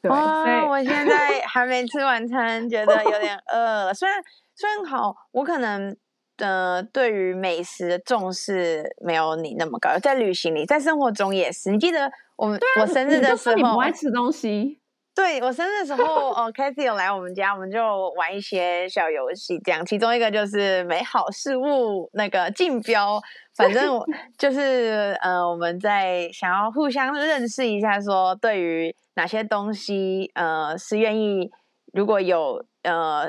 [0.02, 3.94] 对，哦，我现在还没吃晚餐，觉得有点饿了。
[3.94, 4.22] 虽然
[4.56, 5.96] 虽然好，我可能
[6.38, 11.70] 呃对于美食的重视没有你那么高，在旅行里，在生活中也是。
[11.70, 14.79] 你记得我们、啊、我生日的时候，你不爱吃东西。
[15.20, 19.86] 对，我生日的时候，哦，Cathy 有来我们家，我们就玩一些小游戏，这样。
[19.86, 23.22] 其中一个就是美好事物那个竞标，
[23.54, 24.08] 反正我
[24.40, 31.52] 就是呃，我们在想要互相认识一下，说对于哪些东西呃是愿意，
[31.92, 33.28] 如果有呃，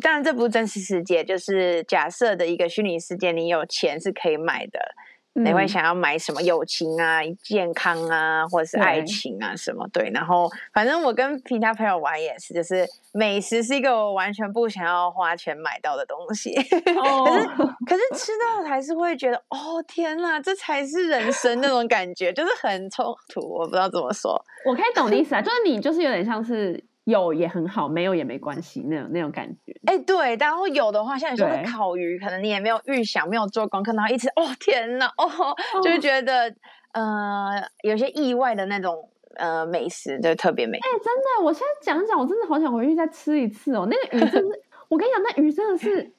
[0.00, 4.80] 当然这不是真实世界，就是假设的一个虚拟世界，你有钱是可以买的。
[5.44, 6.42] 你会想要买什么？
[6.48, 9.86] 友情啊、健康啊，或者是爱情啊什么？
[9.92, 16.54] 对，然后反正我跟其他朋友玩也是，就是美食是一个我完全不想要花钱买到的东西。
[16.96, 17.26] Oh.
[17.86, 24.40] 可是可是吃到还是会觉得，哦天哪，这才是人生那种感觉，就是很冲突，我不知道怎么说。
[24.64, 26.82] 我可以懂你意思啊，就是你就是有点像是。
[27.10, 29.72] 有也很好，没有也没关系，那种那种感觉。
[29.86, 36.54] 哎、欸，对，然后有的话，像你说的烤鱼，可能你也没有预想，没有做功课，然后一吃，哦天哪，哦， 哦就觉得
[36.92, 40.76] 呃有些意外的那种呃美食，就特别美。
[40.76, 43.88] 哎、欸，真的，我现在讲讲，我真的好想回去再吃一次哦。
[43.90, 46.12] 那个鱼真的，我跟你讲，那鱼真的是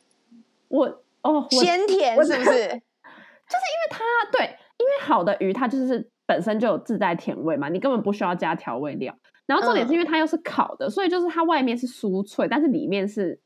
[0.70, 0.86] 我
[1.22, 2.82] 哦鲜甜，是不是？
[3.50, 4.46] 就是因为它对，
[4.78, 9.16] 因为好的鱼它就是本身就有自带甜味嘛，你根本不需要加调味料。
[9.50, 13.42] 然后重点是因为它又是烤的，嗯、所以就是它外面是酥脆，但是里面是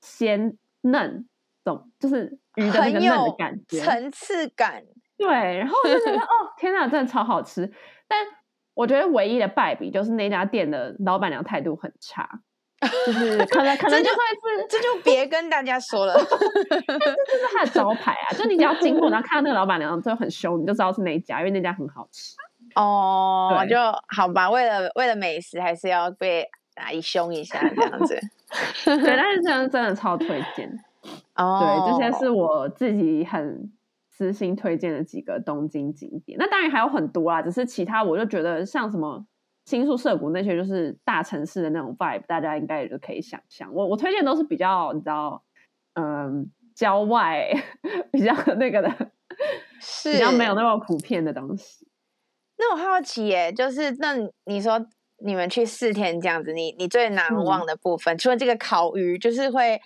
[0.00, 1.28] 鲜嫩，
[1.62, 4.82] 懂就是鱼的那个嫩的感觉，层次感。
[5.18, 7.70] 对，然后我就觉得 哦，天哪，真的超好吃。
[8.08, 8.26] 但
[8.72, 12.40] 我觉得唯一的败笔就是那家店的老板娘态度很差，
[13.06, 16.14] 就是可能可能就会是这就别跟大家说了，
[16.70, 22.34] 但是这是他的招牌啊，就你只要经过然后看到那个老板娘就很凶，你就知道是哪一家，因为那家很好吃。
[22.74, 23.76] 哦，对就
[24.08, 24.50] 好吧。
[24.50, 28.18] 为了为了美食，还是要被阿姨凶一下这样子。
[28.84, 30.70] 对，但是真的 真的超推荐。
[31.36, 33.72] 哦，对，这些是我自己很
[34.08, 36.38] 私心推荐的几个东京景点。
[36.38, 39.24] 那当然还有很多啦，只是其他我就觉得像什么
[39.64, 43.72] 新宿涩谷那些，就是大城市的那种 vibe，大家应该也就可以想象。
[43.72, 45.42] 我我推荐都是比较你知道，
[45.94, 47.48] 嗯，郊外
[48.12, 48.90] 比较那个的，
[49.80, 51.86] 是比较没有那么普遍的东西。
[52.62, 54.86] 那我好奇耶，就是那你说
[55.18, 59.80] 你们去四天这样子，你你最难忘的部分，嗯、除了这个烤鱼，就是会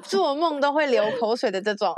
[0.00, 1.92] 做梦都会流口水的这种，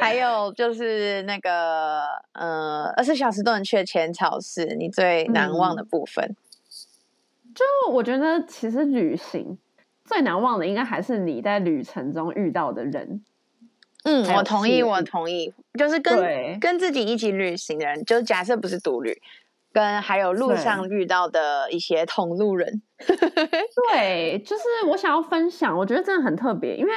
[0.00, 6.24] 还有就是那个呃二十四小时都能去的浅草寺，你最难忘的部分。
[6.24, 6.36] 嗯、
[7.54, 9.58] 就我觉得，其实旅行
[10.06, 13.22] 最难忘的，应该还是你在旅程中遇到的人。
[14.04, 19.20] 嗯，我同意，我同意，就是跟跟自己一起旅行的人，就假设不是独旅。
[19.74, 22.80] 跟还有路上遇到的一些同路人。
[23.90, 26.92] 对，就是我想要分享，我觉得真的很特别，因为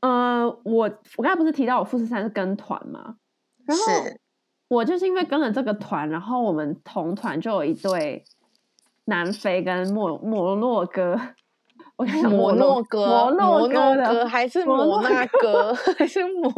[0.00, 3.16] 呃，我我刚才不是提到我富士山是跟团嘛？
[3.66, 3.82] 然后
[4.68, 8.24] 我就是因为跟了这个团，然后我们同团就有一对
[9.04, 11.20] 南非跟摩摩洛哥。
[11.96, 16.50] 我想摩洛哥，摩洛哥还是摩纳哥，还是摩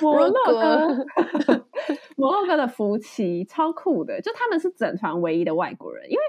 [0.00, 1.06] 摩洛哥？
[2.16, 6.04] 摩洛哥的夫妻超酷的，就他们是整团唯一的外国人。
[6.10, 6.22] 因为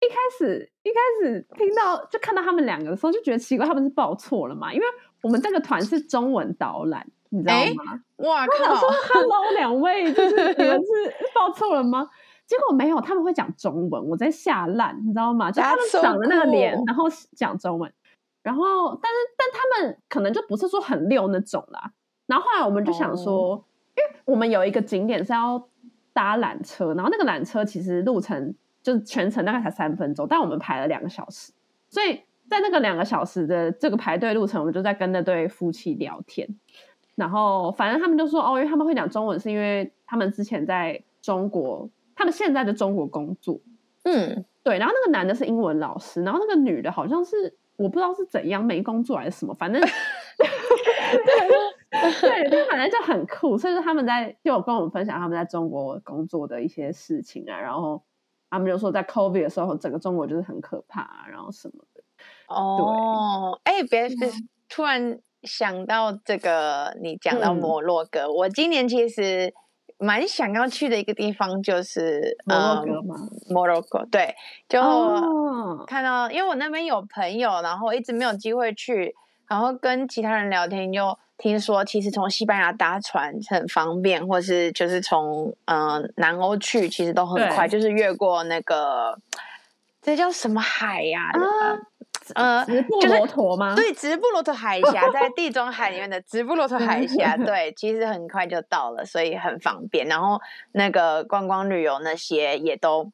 [0.00, 4.72] 一开始一开始听到就看到他们两个的时候，就觉得奇怪，他们是报错了嘛？
[4.72, 4.86] 因为
[5.22, 8.00] 我们这个团是中文导览，你知道吗？
[8.16, 8.74] 哇靠！
[8.76, 12.08] 说 Hello，两位，就是你们是报错了吗？
[12.44, 15.50] 结果没有，他们会讲中文，我在吓烂，你知道吗？
[15.50, 17.04] 就他们长的那个脸然后
[17.36, 17.90] 讲中文，
[18.42, 21.92] 然后但是但他们可能就不是说很溜那种啦。
[22.26, 23.60] 然后后来我们就想说，oh.
[23.96, 25.68] 因为我们有一个景点是要
[26.12, 31.52] 搭缆车，然后那个缆车其实路程就是全程大概才三分钟，但我们排了两个小时，
[31.88, 36.48] 所以在那个两个小时的这个排队路程，我们就在跟那对夫妻聊天。
[37.14, 41.88] 然后反正他们就说，哦，因为他们会讲中文，是因为他们之前在中国。
[42.14, 43.58] 他们现在的中国工作，
[44.04, 49.82] 嗯，对，然后那个男的是英文老师，然后那个女的好像是我不知道是怎样没工作还是什么，反正，
[52.20, 53.56] 对，就，反正就很酷。
[53.58, 58.02] 所以说他们在就有跟我们分享他们在中国工作的一些事情啊，然后
[58.50, 62.02] 他们就说在 COVID 的时候，整个中国就是很可怕啊，然后什么的。
[62.48, 64.16] 哦，哎，别别，
[64.68, 69.54] 突然想到这个，你讲到摩洛哥，嗯、我今年其实。
[69.98, 73.14] 蛮想要去的一个地方就是摩洛哥吗？
[73.48, 74.34] 摩洛哥，对，
[74.68, 74.80] 就
[75.86, 79.14] 看到，因为我那边有朋友，然后一直没有机会去，
[79.48, 89.18] 然后跟其他人聊天，又听说其实从西班牙搭船很方便，或是就是从嗯、呃、南欧去，其实都很快，就是越过那个
[90.00, 91.42] 这叫什么海呀、啊？
[92.34, 93.74] 啊呃，直布罗陀吗？
[93.74, 100.06] 就是、对，直布罗陀海峡在地中海里面的直布罗陀海峡， 对，其实很快就到了，所以很方便。
[100.06, 103.10] 然后那个观光旅游那些也都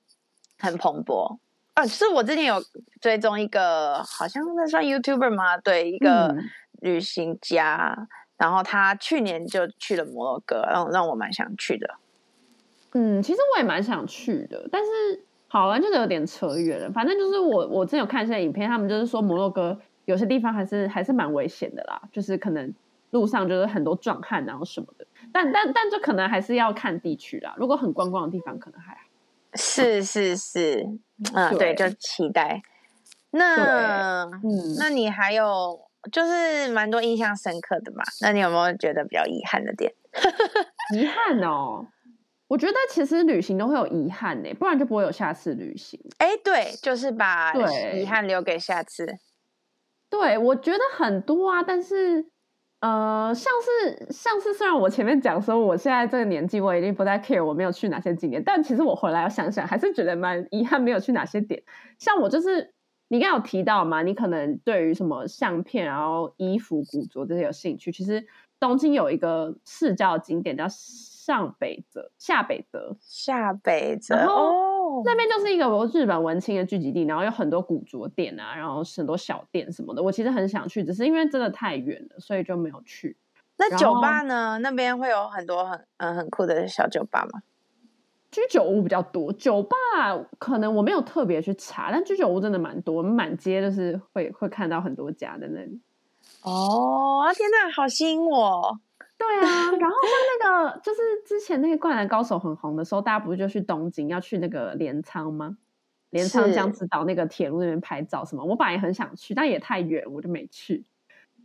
[0.59, 1.39] 很蓬勃。
[1.73, 2.63] 啊，是我之前有
[3.01, 5.57] 追踪一个，好像那算 YouTuber 吗？
[5.57, 6.37] 对，一个
[6.83, 11.97] 旅行家，嗯、然后他去年就去了摩洛哥，让让我蛮想去的。
[12.93, 14.89] 嗯，其实我也蛮想去的，但是。
[15.51, 22.71] 好像就是有点扯远了，反正就是我我之前有看一些影片，他们就是说摩洛哥有些地方还是还是蛮危险的啦，就是可能
[23.13, 27.55] 路上就是很多壮汉然后什么的，但但但就可能还是要看地区啦。
[27.57, 29.01] 如果很观光的地方可能还好。
[29.55, 30.87] 是是是，
[31.33, 32.61] 嗯，对，就期待。
[33.31, 38.03] 那嗯，那你还有就是蛮多印象深刻的嘛？
[38.23, 39.93] 那你有没有觉得比较遗憾的点？
[40.95, 41.87] 遗憾哦。
[42.49, 46.01] 我觉得其实旅行都会有遗憾呢，不然就不会有下次旅行。
[46.17, 47.53] 哎，对，就是把
[47.93, 49.07] 遗憾留给下次。
[50.09, 52.25] 对，我觉得很多啊，但是
[52.81, 61.63] 呃，像是像是虽然我前面讲说我现在这个年纪，我已经不再 care 我没有去哪些景点，但其实我回来要想想，还是觉得蛮遗憾没有去哪些点。
[61.99, 62.73] 像我就是
[63.09, 67.91] 你刚刚有提到嘛，你可能对于什么相片、然后衣服、古着这些有兴趣。
[67.91, 68.27] 其实
[68.61, 70.67] 东京有一个市郊景点叫。
[71.29, 80.03] 上北泽、下北泽、下北泽，然后、哦、那边就是一个日本文青的聚集地，然后有很多古着店啊，然后很多小店什么的。
[80.03, 83.15] 我其实很想去，只是因为真的太远了，所以就没有去。
[83.59, 84.57] 那酒吧呢？
[84.63, 87.43] 那边会有很多很嗯很酷的小酒吧吗？
[88.31, 89.77] 居酒屋比较多，酒吧
[90.39, 95.81] 可能我没有特别去查，但居酒屋真的蛮多，我们满街就是会会看到很多家在那里。
[96.43, 98.79] 哦，天哪，好吸引我！
[99.17, 105.57] 对啊，然后像那个，就是之前那个《灌篮高手》很红的时候，大家不是就去东京要去那个镰仓吗？
[106.11, 108.45] 镰仓江之岛那个铁路那边拍照什么？
[108.45, 110.85] 我本来也很想去，但也太远，我就没去。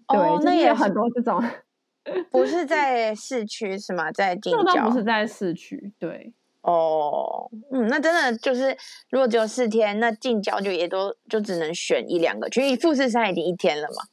[0.07, 1.43] 对，哦、那也有很多这种，
[2.29, 4.11] 不是在市区是吗？
[4.11, 5.91] 在近郊，不是在市区。
[5.97, 6.31] 对，
[6.63, 8.75] 哦，嗯，那真的就是，
[9.09, 14.03] 如果只有四天，那近郊就也都就只能选一两个，因为富士山已经一天了嘛。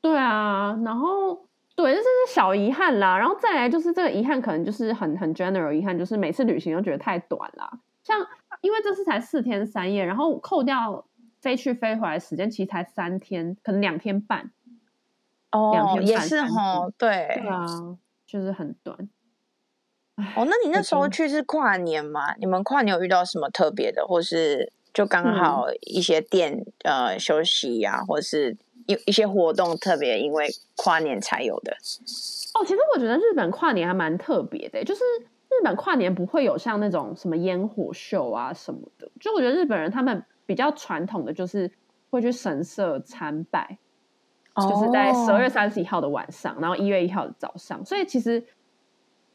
[0.00, 1.46] 对啊，然后。
[1.76, 7.70] 对，这是小遗憾啦，然后再来就是这个遗憾，可能就是很很 general 遗憾，就是每次旅行都觉得太短啦。
[8.02, 8.18] 像
[8.60, 11.06] 因为这次才四天三夜，然后扣掉
[11.40, 14.50] 飞去飞回来时间，其实才三天，可能两天半。
[15.52, 17.64] 哦，两天半也是哦，对，对啊，
[18.26, 19.08] 就是很短。
[20.36, 22.34] 哦，那你那时候去是跨年吗？
[22.38, 28.56] 你们跨年有遇到什么特别的，或是就刚好一些店、嗯、呃休息呀、啊，或是？
[28.86, 31.70] 有一些活动特别，因为跨年才有的。
[32.54, 35.00] 哦，其实我觉得日本跨年还蛮特别的，就是
[35.48, 41.70] 日日本跨年不会有像那种什么烟火秀啊什么的，就我觉得日本人他们比较传统的就是
[42.08, 43.76] 会去神社参拜，
[44.56, 47.84] 就是在十二月三十一号的晚上，然后一月一号的早上。
[47.84, 48.42] 所以其实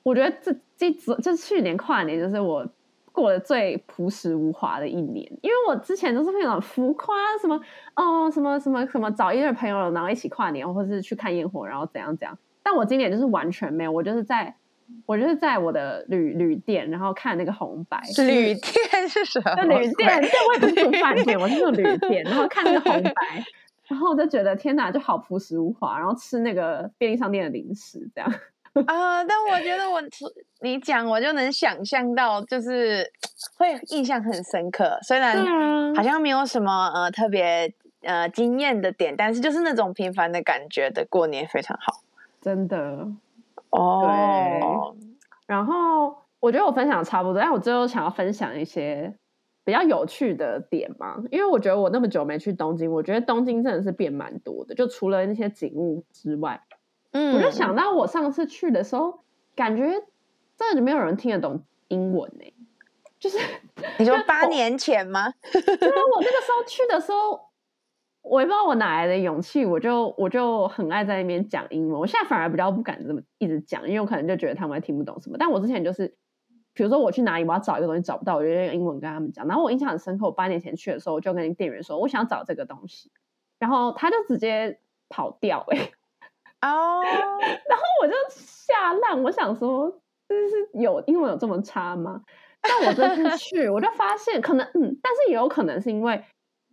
[0.06, 2.64] 我觉得这这这去年跨年就是我
[3.12, 7.60] 过得最朴实无华的一年，因为我之前都是非常浮夸，什么
[7.96, 12.38] 哦什么什么什么找一对朋友然后一起跨年，或是去看烟火，然后怎样怎样。
[12.62, 14.56] 但我今年就是完全没有，我就是在，
[15.08, 18.00] 我就是在我的旅旅店，然后看那个红白。
[18.28, 19.64] 旅店是什么？
[19.64, 23.44] 旅店，对，我也不是住饭店，我是住旅店，然后看那个红白，
[23.88, 28.32] 然后我就觉得天哪，就好朴实无华，然后吃那个便利商店的零食这样。
[28.88, 30.02] 啊、呃，但我觉得我
[30.60, 33.10] 你讲我就能想象到，就是
[33.58, 35.00] 会印象很深刻。
[35.02, 35.38] 虽然
[35.96, 42.02] 好像没有什么呃特别呃惊艳的点，但是就是那种平凡的感觉的过年非常好，
[42.42, 43.08] 真的。
[43.70, 45.08] 哦，对。
[45.48, 49.16] 然后我觉得我分享的差不多，但我最后想要分享一些
[49.64, 56.60] 比较有趣的点嘛，因为我觉得我那么久没去东京，我觉得东京真的是变蛮多的，就除了那些景物之外。
[57.16, 59.22] 嗯，我就想到我上次去的时候，
[59.56, 60.04] 感觉
[60.58, 62.54] 真的没有人听得懂英文呢、欸。
[63.18, 63.38] 就是
[63.98, 65.32] 你说 八年前吗？
[65.52, 67.40] 对啊我那个时候去的时候，
[68.22, 71.98] 我也不知道我哪来的勇气，我就我就很爱在那边讲英文。
[71.98, 75.38] 我现在反而比较不敢这么一直讲，因为我可能就觉得他们会听不懂什么。
[75.40, 76.14] 但我之前就是，
[76.74, 79.48] 比如说我去哪里，我要找一个东西找不到，我就用英文跟他们讲。
[79.48, 83.10] 然后我印象很深刻，我八年前去的时候，我就跟店员说，我想要找这个东西，
[83.58, 85.92] 然后他就直接跑掉、欸，哎。
[86.66, 87.42] 哦，oh.
[87.44, 92.24] 然后我就吓烂，我想说，这是有英文有这么差吗？
[92.62, 96.24] 但我这次 去，我就发现可能，嗯，但是也有可能是因为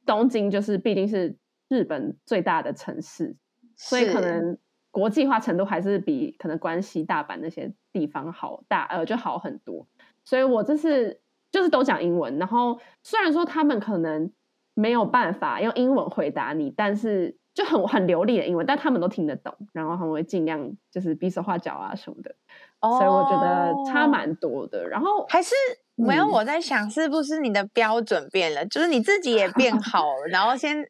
[0.06, 1.36] 东京就是毕竟是
[1.68, 3.36] 日本最大的城市，
[3.76, 4.56] 所以可能
[4.90, 9.86] 国际化程度还是比可能关西、大阪那些地方好大，呃，就好很多。
[10.24, 11.20] 所以我这次
[11.50, 14.32] 就是都讲英文，然后虽然说他们可能
[14.74, 17.36] 没有办法用英文回答你，但是。
[17.54, 22.34] 就很很流利的英文，但他们都听得懂，然后他们会尽量就是比手画脚啊什么的
[22.80, 24.88] ，oh, 所以我觉得差蛮多的。
[24.88, 25.54] 然后还是
[25.94, 28.64] 没有我在想，是不是你的标准变了？
[28.64, 30.82] 嗯、就是你自己也变好了， 然后先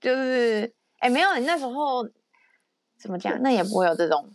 [0.00, 2.08] 就是哎，没有你那时候
[2.98, 3.40] 怎么讲？
[3.42, 4.30] 那也不会有这种。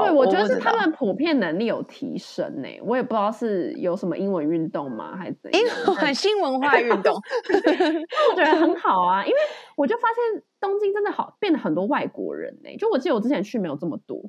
[0.00, 2.68] 对，我觉得是他们普遍能力有提升呢。
[2.82, 5.60] 我也不知道是有什么英文运动吗，还是怎样？
[5.62, 7.14] 英文 新文化运动，
[8.30, 9.24] 我觉得很好啊。
[9.24, 9.36] 因为
[9.76, 12.76] 我就发现东京真的好变得很多外国人呢。
[12.78, 14.22] 就我记得我之前去没有这么多，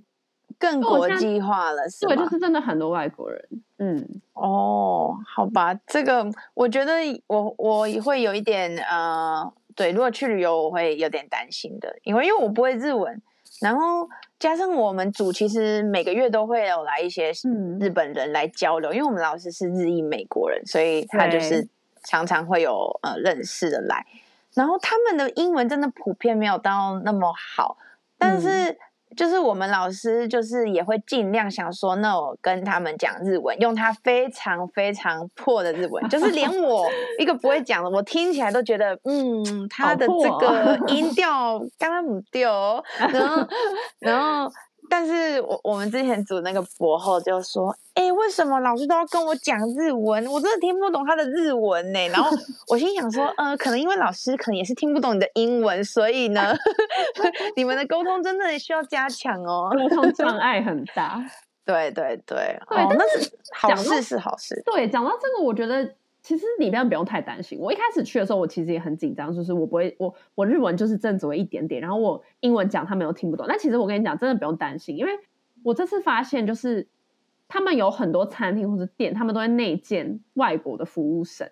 [0.60, 2.16] 更国际化了，是吧？
[2.16, 3.42] 对，就是真的很多外国人。
[3.80, 6.94] 嗯，哦，好吧，这个我觉得
[7.28, 13.22] 我我会有一点呃，对，如果去旅游我会有点担心的，因为因为我不会日文。
[13.62, 14.08] 然后
[14.40, 17.32] 加上我们组其实每个月都会有来一些
[17.80, 21.68] 日本人来交流，嗯、因为我们老师是日裔美国人，所以他就是
[22.04, 24.06] 常常会有呃认识的来。
[24.54, 27.78] 然后他们的英文真的普遍没有到那么好，
[28.18, 28.78] 但是。
[29.10, 36.86] 嗯就是我们老师，就是也会尽量想说，那我跟他们讲日文，用他非常非常破的日文，就是连我
[37.18, 43.48] 一个不会讲的，我听起来都觉得，嗯，他的这个 音调刚刚不掉，然后，
[44.00, 44.52] 然后。
[44.90, 50.26] 但是我我们之前组那个博后就说，哎、欸，为什么老师都要跟我讲日文？
[50.28, 52.08] 我真的听不懂他的日文呢。
[52.08, 52.30] 然后
[52.68, 56.56] 我心想说，呃，可能因为老师可能也是听不懂你的英文，所以呢，
[57.56, 61.24] 你们的沟通真的需要加强哦，沟通障 碍很大。
[61.66, 64.62] 对对对，对，哦、但是好事是好事。
[64.66, 65.94] 对，讲到这个，我觉得。
[66.28, 67.58] 其实里面不用太担心。
[67.58, 73.46] 我一开始去的时候，我其实也很紧张，就是我不会，我我日文就是正只会一点点，然后我英文讲他们又听不懂。
[73.48, 75.12] 但其实我跟你讲，真的不用担心，因为
[75.64, 76.90] 我这次发现，就是
[77.48, 81.50] 他们有很多餐厅或者店，他们都会内建外国的服务生，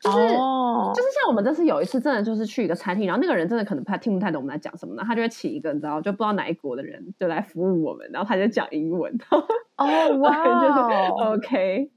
[0.00, 0.94] 就是、oh.
[0.94, 9.14] 就是像我们这次有一次，真的就是去一个餐厅，然后那个人真的可能他听不太懂我们在讲什么呢，他就会请一个你知道就不知道哪一国的人就来服务我们，然后他就讲英文。
[9.76, 9.86] 哦，
[10.20, 11.90] 哇，就是 OK。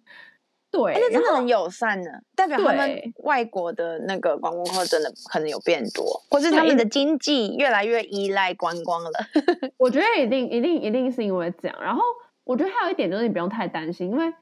[0.72, 9.12] 对，而且真的很友善呢，代表他们外国的那个观光客真的可能有变多，或是他们的经济越来越依赖观光了。
[9.76, 11.78] 我觉得一定一定一定是因为这样。
[11.82, 12.02] 然后
[12.46, 14.34] 我觉得还有一点就是你不用太担心，因为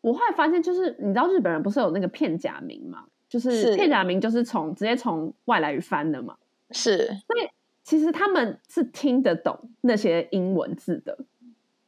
[0.00, 6.36] 我后来发现就是你知道日本人不是有那个片假名嘛，就是片假名就是从直接从外来语翻的嘛，
[6.70, 7.48] 是，所以
[7.82, 11.18] 其实他们是听得懂那些英文字的，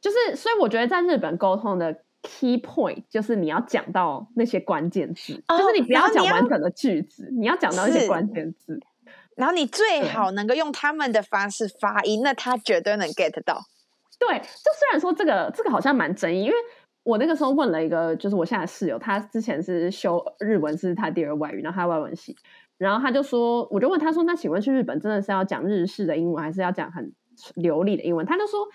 [0.01, 2.01] 就是所以我觉得在日本沟通的。
[2.25, 8.79] Key point 就是你要讲到那些关键字，oh, 就是你不要讲完整的句子，你要讲到一些关键字，
[9.35, 13.61] 然后你最好能够用他们的方式发音，那他绝对能 get 到。
[14.17, 16.55] 对，就虽然说这个这个好像蛮争议，因为
[17.03, 22.35] 我那个时候问了一个，就是我现在的室友，他之前是修日文是他第二外语，然后他外文系，
[22.77, 27.13] 然后他就说，我就问他说，那请问去日本真的是要讲日式的英文，还是要讲很
[27.55, 28.25] 流利的英文？
[28.25, 28.67] 他就说，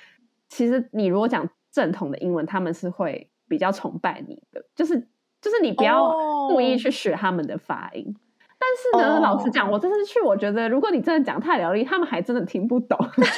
[0.48, 4.96] 其实你如果讲正统的英文，他们是会比较崇拜你的，就是
[5.42, 6.14] 就是你不要
[6.48, 8.04] 故意去学他们的发音。
[8.06, 8.16] Oh.
[8.60, 9.22] 但是呢，oh.
[9.24, 12.96] 老实讲，我这次去，我觉得如果你真的讲太流利，他们还真的听不懂。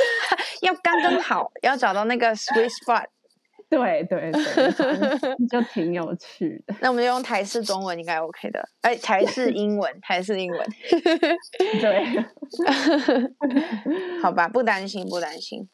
[0.60, 3.06] 要刚刚好，要找到那个 sweet spot。
[3.70, 4.72] 对 对对，
[5.48, 6.74] 就挺有趣的。
[6.82, 10.66] 那我们就用台式中文应该 OK 的，哎，台式英文，台式英文。
[11.80, 12.04] 对，
[14.20, 15.66] 好吧，不担心，不担心。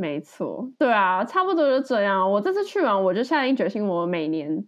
[0.00, 2.32] 没错，对啊，差不多就这样。
[2.32, 4.64] 我这次去完，我就下定决心，我每年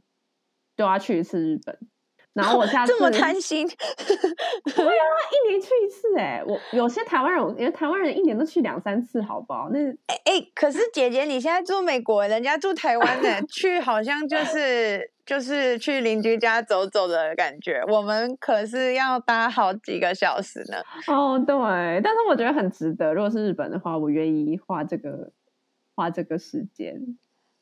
[0.77, 1.79] 都要去一次日本。
[2.35, 9.69] 然后我下次 这么贪心，对啊，一年去一次哎，我有些台湾人，因为台湾人一年都去两三次，好不好？
[9.71, 20.79] 那哎哎，可是姐姐你现在住美国，人家住台湾呢， 去好像就是就是去邻居家走走的感觉，我们可是要搭好几个小时呢。
[21.07, 21.55] 哦，对，
[22.03, 23.15] 但是我觉得很值得。
[23.15, 25.31] 如果是日本的话，我愿意花这个
[25.95, 27.01] 花这个时间。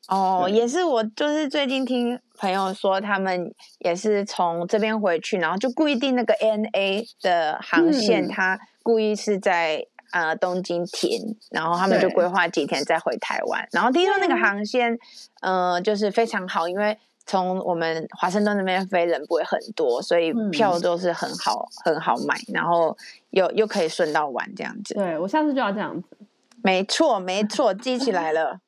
[0.08, 13.68] 哦，也是我就是最近听朋友说，他们也是从这边回去，然后就故意订那个 ANA 的航线，嗯、他故意是在呃东京停，然后他们就规划几天再回台湾。
[13.72, 14.98] 然后听说那个航线，
[15.42, 22.96] 嗯、呃，就是非常好，因为从我们华盛顿那边飞人不会很多，所以票都是很好、嗯、很好买，然后
[23.30, 24.94] 又又可以顺道玩这样子。
[24.94, 26.16] 对，我下次就要这样子。
[26.62, 28.60] 没错，没错，记起来了。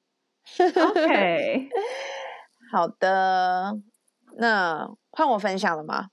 [0.59, 1.69] OK，
[2.71, 3.79] 好的，
[4.37, 6.09] 那换我分享了吗？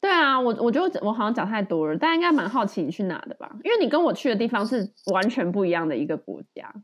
[0.00, 3.50] 对啊，我我觉得我好像讲太多了，大家应该蛮好奇你去哪的吧？
[3.64, 6.74] 因为你跟我去的地方是完全不一样的一个国家。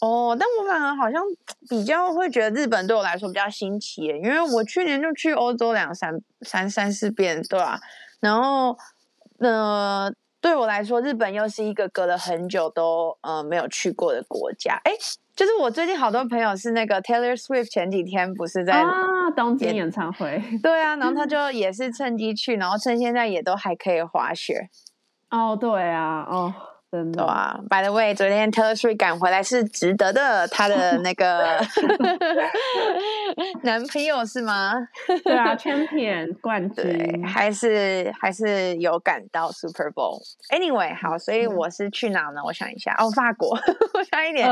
[0.00, 1.22] 哦，但我反而好像
[1.68, 7.78] 比较会觉得日本对我来说比较新奇，因为我去年就去欧洲两三三三四遍，对吧？
[8.20, 8.76] 然后，
[9.38, 14.92] 呃，对我来说，日本又是一个隔了很久都呃没有去过的国家，哎。
[15.36, 24.70] 就是我最近好多朋友是那个 Taylor Swift 前几天不是在啊东京演唱会，对啊，然后他 就也是趁机去，然后趁现在也都还可以滑雪。
[25.28, 26.54] 哦，对啊，哦。
[26.96, 31.58] 真的啊！By the way，昨天 Taylor Swift 赶回来是值得的，他的那个
[33.62, 34.72] 男朋友是吗？
[35.22, 40.22] 对啊，Champion 冠军，还是还是有赶到 Super Bowl。
[40.48, 42.40] Anyway，好，所以我是去哪呢？
[42.46, 43.50] 我想一下，哦，法国，
[43.92, 44.50] 我差一点，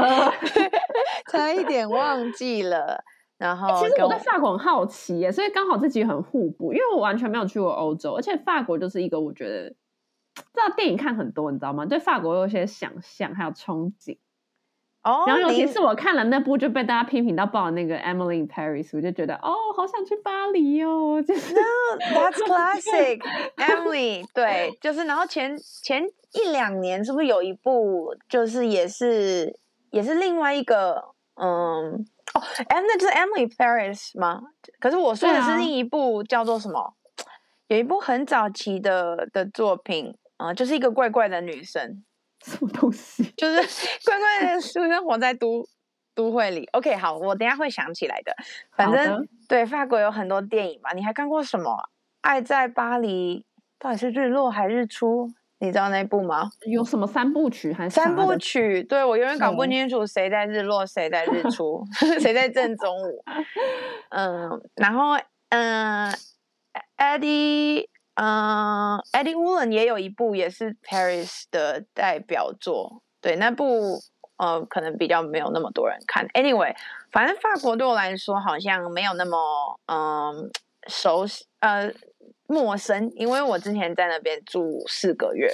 [1.32, 3.02] 差一点忘记了。
[3.38, 9.74] 然后，其实我对法国很好奇耶，所以刚好这集很互补，因为我完全没有去过欧洲，而且法国就是一个我觉得。
[10.34, 11.86] 知道电影看很多，你知道吗？
[11.86, 14.18] 对法国有一些想象，还有憧憬。
[15.04, 21.20] 哦，oh, 然后尤其是我看了那部就被大家批评到爆的那个《Emily in Paris》，我就觉得哦，好想去巴黎哦。
[21.28, 21.60] 就是 No,
[21.98, 23.20] that's classic
[23.56, 24.24] Emily。
[24.32, 29.54] 对，就是然后前前一两年是不是有一部，就是也是
[29.90, 31.04] 也是另外一个
[31.34, 31.92] 嗯
[32.32, 34.40] 哦，哎，那就是《Emily Paris》吗？
[34.80, 36.80] 可是我说的是另一部叫做什么？
[36.80, 36.88] 啊、
[37.68, 40.16] 有一部很早期的的作品。
[40.36, 42.04] 啊、呃，就是一个怪怪的女生，
[42.44, 43.22] 什么东西？
[43.36, 43.56] 就是
[44.04, 45.66] 怪怪的女生活在都
[46.14, 46.68] 都会里。
[46.72, 48.34] OK，好，我等一下会想起来的。
[48.76, 51.70] 反正的对法国有很多电影嘛，你还看过什么？
[52.22, 53.40] 《爱在巴黎》
[53.78, 55.30] 到底是日落还是日出？
[55.58, 56.50] 你知道那部吗？
[56.66, 58.82] 有什么三部曲还是三部曲？
[58.82, 61.82] 对，我永远搞不清楚谁在日落，谁在日出，
[62.20, 63.24] 谁在正中午。
[64.10, 65.16] 嗯，然后
[65.50, 66.12] 嗯
[66.98, 67.86] ，Eddie。
[68.16, 74.00] 嗯、uh,，Eddie Woolen 也有一部也是 Paris 的代表作，对，那部
[74.36, 76.24] 呃可能比较没有那么多人看。
[76.28, 76.76] Anyway，
[77.10, 79.36] 反正法国对我来说好像没有那么
[79.86, 80.48] 嗯
[80.86, 81.92] 熟悉呃
[82.46, 85.52] 陌生，因为我之前在那边住四个月。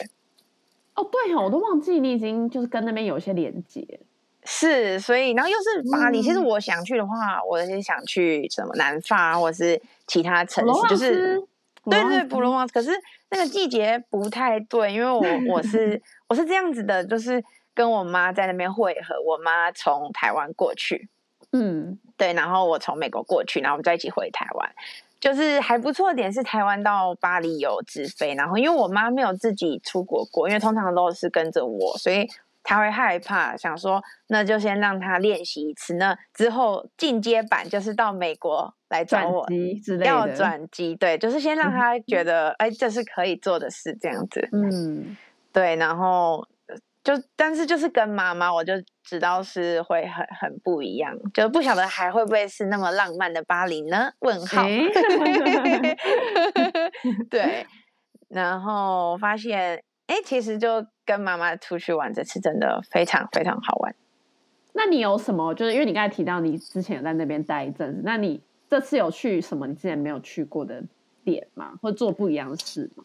[0.95, 4.01] 哦，对哦，我都忘记你已经就是跟那边有一些连接。
[4.45, 6.21] 是，所以然后又是巴黎。
[6.21, 11.43] 嗯、其实我想去的话，我是想去什么南法或者是其他城市，就是。
[11.85, 12.91] 对对，普罗旺斯，可是
[13.31, 17.43] 那个季节不太对，因为我我是 我是这样子的，就是
[17.75, 21.09] 跟我妈在那边会合，我妈从台湾过去，
[21.53, 24.71] 嗯，对，然后我从美国过去，然后我们再一起回台湾，
[25.21, 32.29] 就是还不错的点是台湾到巴黎有直飞，然后因为我妈没有自己出国过，因为通常都是跟着我，所以。
[32.63, 39.47] 她会害怕，想说那就先让她练习一次，那之后进阶版就是到美国来找我，
[40.05, 45.17] 要转机，对，就是先让他觉得，哎、嗯，这是可以做的事，这样子，嗯，
[45.53, 46.47] 对，然后
[47.03, 54.13] 就但是就是跟妈妈，我就知道是会很很不一样，就不晓得还会不会是那么浪漫的巴黎呢？
[54.19, 54.65] 问号。
[54.65, 54.89] 欸、
[57.31, 57.67] 对，
[58.29, 63.95] 然后发现，哎，其实就跟妈妈出去玩，这次真的非常非常好玩。
[64.73, 65.55] 那你有什么？
[65.55, 68.41] 就是因为你刚才提到你之前有在那边待一阵子，那你
[68.71, 70.81] 这次有去什么你之前没有去过的
[71.25, 71.73] 点吗？
[71.83, 73.05] 或者做不一样的事吗？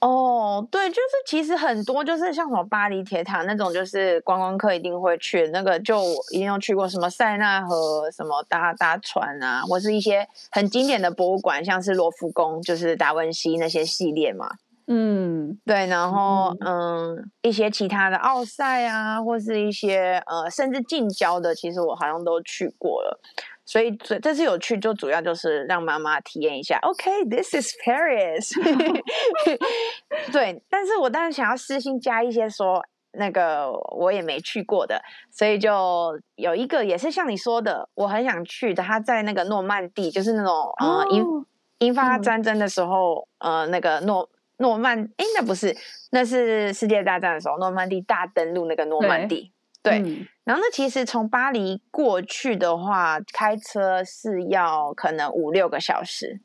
[0.00, 14.48] 哦，对，就是其实很多就是像什么巴黎铁塔那种，就是观光客一定会去那个，就我一定有去过什么塞纳河，什么搭搭船啊，或是一些很经典的博物馆，像是罗浮宫，就是达文西那些系列嘛。
[14.86, 23.20] 嗯，对，然后嗯，嗯，一些其他的奥赛啊，或是一些呃，甚至近郊的，其实我好像都去过了。
[23.68, 26.78] 所以这这次有去，就主要就是让妈妈体验一下。
[26.80, 28.54] OK，this、okay, is Paris。
[30.32, 34.98] 对，但是我当然想要私心加一些说那个我也没去过的，
[35.30, 38.82] 所以就有一个也是像你说的，我很想去的。
[38.82, 41.22] 他在那个诺曼底，就是那种呃引
[41.80, 45.76] 引发战争的时候，嗯、呃，那个诺诺曼，哎，那不是，
[46.10, 49.52] 那是世界大战的时候，诺曼底大登陆那个诺曼底。
[49.80, 56.40] 对，嗯、然后那其实从巴黎过去的话，开车是要可能五六个小时，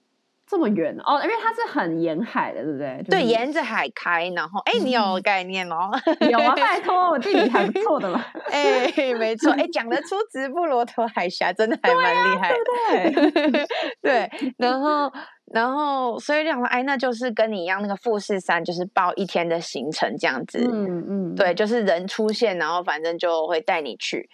[0.48, 2.98] 这么远哦，因为它是很沿海的，对不对？
[3.00, 5.89] 就是、对，沿着海开，然后哎，你有概念哦？
[6.30, 8.24] 有啊， 拜托，我地理还不错的嘛。
[8.52, 13.52] 哎，没错，哎，讲得出直布罗陀海峡，真的还蛮厉害，对不对？
[13.52, 13.68] 对，
[14.30, 15.12] 对，然后。
[15.54, 20.58] 然后，所以就想说，哎，那就是跟你一样，那个富士山就是报一天的行程这样子。
[20.58, 24.28] 嗯嗯，对，就是人出现，然后反正就会带你去。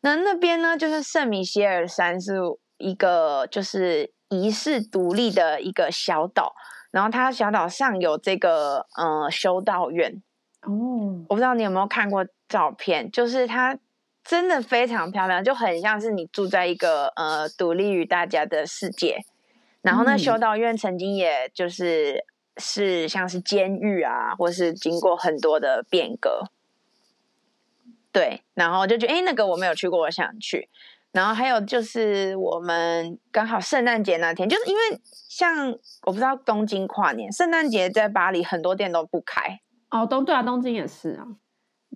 [0.00, 2.36] 那那边呢，就是圣米歇尔山是
[2.78, 6.54] 一个就是遗世独立的一个小岛，
[6.90, 10.22] 然后它小岛上有这个呃修道院。
[10.62, 13.78] 哦，我不知道你有没有看过照片，就是它
[14.24, 19.18] 真的非常漂亮，就很像是你住在一个呃独立于大家的世界。
[19.82, 22.24] 然后那修道院曾经也就是
[22.56, 26.44] 是像是监狱啊，或是经过很多的变革，
[28.12, 28.42] 对。
[28.54, 30.68] 然后就觉得，哎，那个我没有去过，我想去。
[31.12, 35.70] 然后还有就是我们刚好圣诞节那天，就是因为像
[36.02, 39.60] 我不知道东京跨年，圣诞节在巴黎很多店都不开。
[39.90, 41.26] 哦，东对啊，东京也是啊。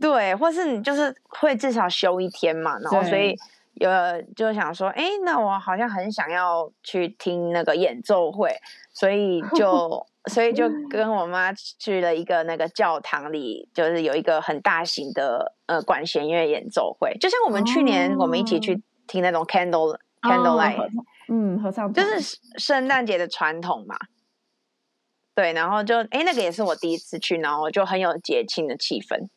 [0.00, 3.36] 对，或是你就是会至少休一天嘛，然后所以。
[3.78, 3.90] 有
[4.34, 8.56] 就想说，哎，那我好像很想要去听那个演奏会，
[8.94, 20.90] 所以就 所以就跟我妈去了一个那个教堂里，就是有一个很大型的呃管弦乐演奏会，就像我们去年我们一起去听那种 candle、哦、candlelight，
[21.28, 23.96] 嗯，合唱就是圣诞节的传统嘛。
[25.34, 29.28] 对，然后就哎，那个也是我第一次去，然后就很有节庆的气氛，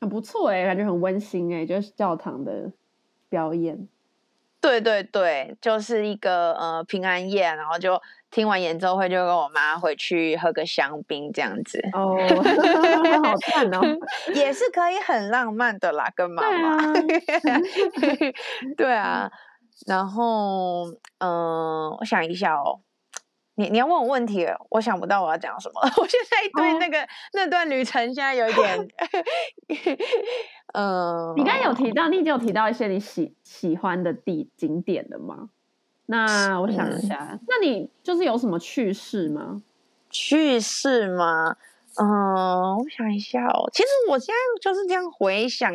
[0.00, 2.72] 很不错哎，感觉很温馨哎，就是教堂的。
[3.28, 3.88] 表演，
[4.60, 8.00] 对对对，就是一个呃平安夜，然后就
[8.30, 11.80] 听完演奏会，就跟我妈回去喝个香槟这样子。
[11.92, 12.16] 哦，
[13.24, 13.80] 好看哦，
[14.34, 16.92] 也是可以很浪漫的啦，跟妈妈。
[16.92, 17.16] 对
[17.50, 17.60] 啊，
[18.76, 19.30] 对啊，
[19.86, 20.86] 然后
[21.18, 22.80] 嗯、呃，我想一下哦。
[23.58, 25.80] 你你要问我问题，我想不到我要讲什么。
[25.96, 28.88] 我现在对那个、哦、那段旅程现在有一点，
[30.74, 35.48] 嗯，你刚刚有提到，你已经有提到一些你喜喜欢的地景点的吗？
[36.06, 39.62] 那我想一下，嗯、那你就是有什么趣事吗？
[40.10, 41.56] 趣事吗？
[42.00, 43.68] 嗯，我想一下哦。
[43.72, 45.72] 其实我现在就是这样回想，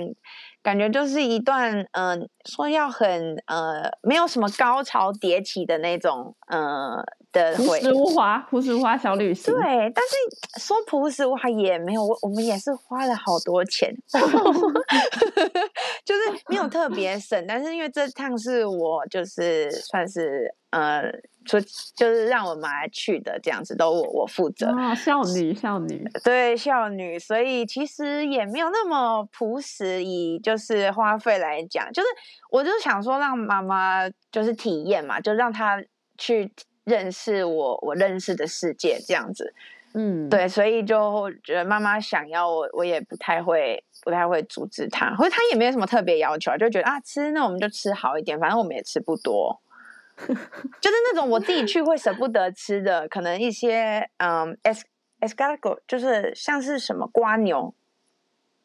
[0.62, 7.04] 感觉就是一段，嗯、呃，说要很呃，没有什么高潮迭起的那种，呃。
[7.32, 9.54] 的朴实无华，朴实无华小旅行。
[9.54, 9.64] 对，
[9.96, 13.96] 但是说朴实无华也没有，我们也是花了好多钱，
[16.04, 17.46] 就是没有特别省。
[17.48, 21.10] 但是因为这趟是我就是算是呃，
[21.46, 21.60] 出
[21.96, 24.68] 就是让我妈来去的这样子，都我我负责。
[24.68, 32.08] 哦，少女少女，对少女，所以其实也没有那么朴实，以就是花费来讲，就是
[32.50, 35.82] 我就想说让妈妈就是体验嘛，就让她
[36.18, 36.52] 去。
[36.84, 39.54] 认识我，我认识的世界这样子，
[39.94, 49.62] 嗯，对，所以就觉得妈妈想要我，我也不太会，不太会阻止她，或者她也没有什么特别要求，就觉得啊，吃那我们就吃好一点，反正我们也吃不多，
[50.18, 50.36] 就是
[50.82, 54.82] 那种我自己去会舍不得吃的，可能一些嗯，es
[55.20, 57.74] escargot 就是像是什么瓜牛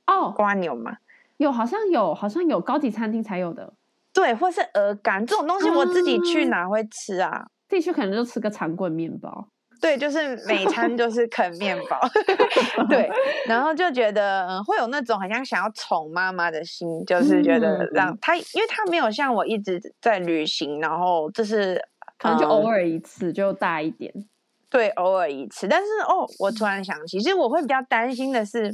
[0.06, 0.98] 哦，瓜牛嘛，
[1.36, 3.74] 有好像有好像有高级餐厅才有的，
[4.12, 7.48] 对，或是鹅肝这种东西，我自己去哪会吃啊？
[7.48, 9.48] 自己去可能就吃个长棍面包，
[9.80, 11.98] 对，就是每餐都是啃面包，
[12.88, 13.10] 对，
[13.46, 21.82] 然后就觉得嗯，会有那种好像想要宠妈妈的心，就是觉得让他，因为他没有像我一直在旅行，然后就是
[22.18, 24.12] 可能就偶尔一次就大一点，
[24.70, 25.66] 对，偶尔一次。
[25.66, 28.72] 但是哦，我突然想起，其实我会比较担心的是，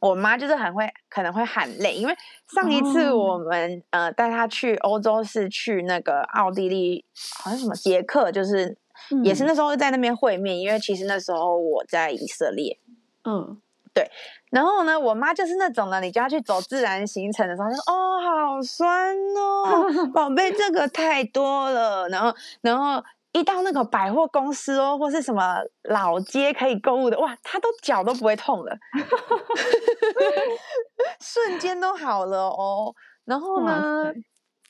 [0.00, 2.14] 我妈就是很会可能会喊累，因为
[2.52, 7.04] 上一次我们呃带她去欧洲是去那个奥地利，
[7.38, 8.76] 好像什么捷克，就是。
[9.24, 12.78] 也是那时候在那边会面，因为其实那时候我在以色列，
[13.24, 13.58] 嗯，
[13.94, 14.08] 对。
[14.50, 28.76] 然后呢，我妈就是那种呢，你叫她去走自然行程的时候，就说：“哦，好酸哦， 宝贝，这个太多了。”然后，然后一到那个百货公司哦，或是什么老街可以购物的，哇，他都脚都不会痛了，
[31.20, 32.94] 瞬间都好了哦。
[33.24, 34.12] 然后呢，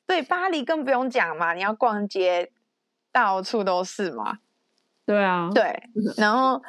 [0.07, 2.51] 对，巴黎更不用讲嘛，你要逛街。
[3.13, 4.39] 到处都是嘛，
[5.05, 5.83] 对啊，对，
[6.17, 6.63] 然后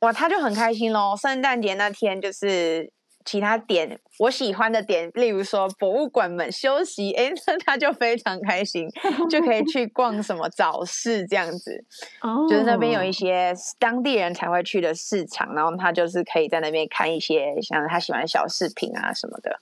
[0.00, 1.16] 哇，他就很开心咯。
[1.16, 2.92] 圣诞节那天就是
[3.24, 8.88] 其他点我喜欢的点，例如说博物馆们休息，哎，那 他就非常开心，
[9.30, 11.84] 就可以去逛什么早市这样子。
[12.20, 19.58] 哦，就是那边有一些当地人才会去的市场，然后他就是可以在那边看一些像他喜欢的小饰品啊什么的，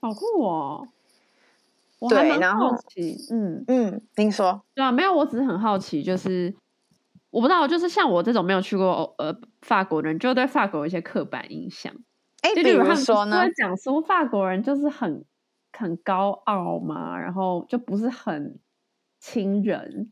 [0.00, 0.88] 好酷哦。
[2.08, 2.70] 对，然后
[3.30, 6.54] 嗯嗯，听说对啊，没有，我只是很好奇，就是
[7.30, 11.94] 我不知道，就是像我这种没有去过呃法国的人，就对法国有一些刻板印象。
[12.42, 13.48] 哎，比如说呢？
[13.56, 15.24] 讲说法国人就是很
[15.72, 18.58] 很高傲嘛，然后就不是很
[19.18, 20.10] 亲人，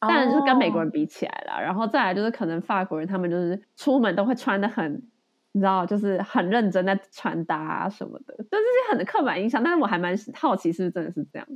[0.00, 1.60] 当然就是跟美国人比起来啦。
[1.60, 5.08] 然后再来就是可能法国人他们就是出门都会穿的很。
[5.52, 9.64] 你知道，就是很认真在穿搭啊什么的，就这些很刻板印象。
[9.64, 11.48] 但是我还蛮好奇，是不是真的是这样？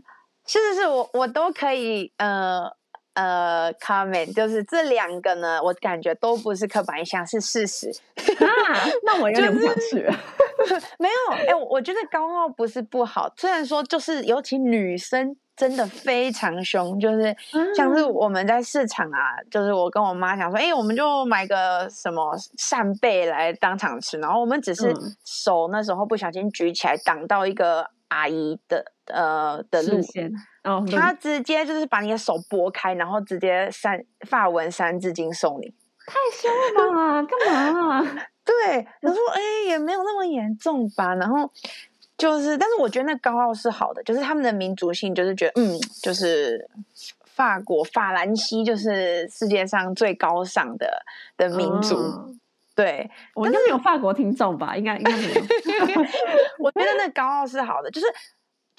[0.47, 2.63] 是是是，我我都可以呃
[3.15, 7.91] 呃 comment，就是这两个呢，我感觉都不是刻板印象，是事实。
[8.17, 10.07] 啊，那我有 点不想去。
[10.59, 15.37] 就是、没有，哎、欸，我觉得高傲不是不好，虽然说就是尤其女生。
[15.57, 17.37] 真的非常凶，就是
[17.77, 24.91] 像是我们在市场啊，嗯、就是我跟我妈想说，哎、欸，我们就买个什么扇贝来当场吃，然后我们只是
[25.23, 30.33] 手那时候不小心举起来挡到一个阿姨的呃的路线，
[30.65, 35.75] 哦，他直接就是把你的手拨开，然后直接三发文三字经送你，
[36.07, 36.51] 太凶
[36.87, 37.23] 了吧？
[37.23, 38.17] 干嘛、啊？
[38.45, 41.51] 对，她说，哎、欸，也没有那么严重吧，然后。
[42.19, 46.69] 就是，但是我觉得那高傲是好的，就是他们的民族性，就是觉得，嗯，就是
[47.25, 51.03] 法国法兰西就是世界上最高尚的
[51.39, 52.39] 的民族，嗯、
[52.75, 53.11] 对。
[53.35, 54.77] 我应该没有法国听众吧？
[54.77, 55.17] 应该应该
[55.87, 56.01] 没有。
[56.61, 58.07] 我觉得那高傲是好的，就是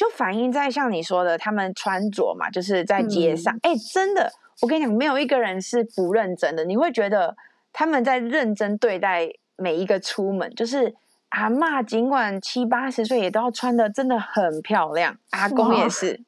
[0.01, 4.31] 就反映在像你说的，他们穿着嘛，就是在街上，哎、嗯欸，真的，
[4.61, 7.35] 我跟你讲，没有一个人是不认真的，你会觉得
[7.71, 10.95] 他们在认真对待每一个出门，就是。
[11.31, 15.17] 阿妈尽管七八十岁，也都要穿的真的很漂亮。
[15.29, 16.19] 阿公也是，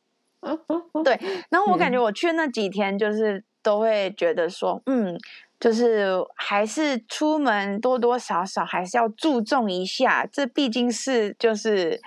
[1.04, 1.20] 对。
[1.52, 5.20] 然后我感觉我去那几天，就是都会觉得说，嗯，
[5.60, 10.26] 就是还是出门多多少少还是要注重一下。
[10.32, 12.00] 这毕竟是就是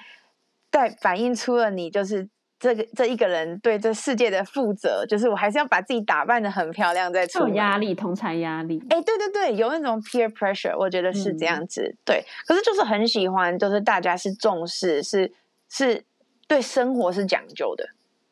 [0.77, 2.29] 在反映出了你就是。
[2.59, 7.51] 这个这一个人对这世界的负责，就是我还是要把自己打扮的很漂亮再出门。
[7.51, 8.83] 有压力，同侪压力。
[8.89, 11.83] 哎，对对对，有那种 peer pressure，我觉得是这样子。
[11.83, 15.31] 嗯、对，可是就是很喜欢，就是大家是重视，是
[15.69, 16.03] 是
[16.49, 17.87] 对生活是讲究的。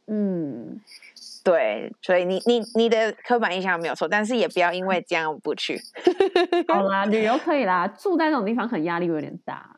[0.06, 0.80] 嗯，
[1.44, 5.78] 对，所以你你你的刻板印象没有错，但是也不要因为这样不去。
[6.66, 9.76] 好啦，旅游可以啦，住在那种地方可能压力有点大。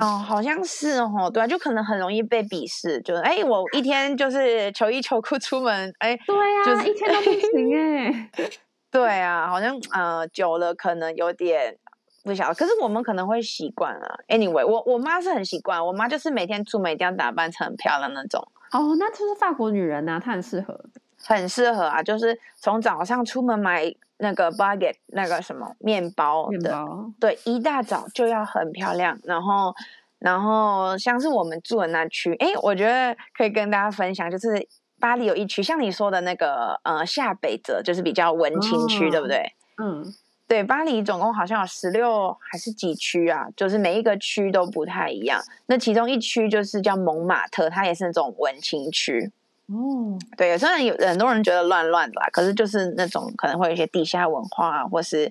[0.00, 8.30] 哦，好像是哦，对啊，就可能很容易被鄙视，就是哎，我一天就是球衣球裤出门，哎，对呀、啊，就是一天都不行哎，
[8.90, 11.76] 对啊，好像呃久了可能有点
[12.24, 14.18] 不晓得，可是我们可能会习惯啊。
[14.28, 18.46] Anyway，我我妈是很习惯，我妈就是每天出门一定要打扮成很漂亮那种。
[18.72, 20.78] 哦，那就是法国女人呐、啊，她很适合，
[21.24, 23.94] 很适合啊，就是从早上出门买。
[24.18, 29.18] 那个 baguette 那个什么面包的，包对，一大早就要很漂亮。
[29.24, 29.74] 然后，
[30.18, 34.66] 然后像是我们住的那区，哎，我觉得可以跟大家分享，就是
[35.00, 39.52] 巴黎有一区，像你说的那个呃下北泽，就是比较文青区，哦、对不对？
[39.80, 40.04] 嗯，
[40.48, 43.46] 对，巴黎总共好像有十六还是几区啊？
[43.56, 45.40] 就是每一个区都不太一样。
[45.66, 49.30] 那其中一区就是叫蒙马特，它也是那种文青区。
[49.70, 55.30] 哦，对，虽然有很多人觉得乱乱的啦，可是就是那种可能会有一些地下文化，或是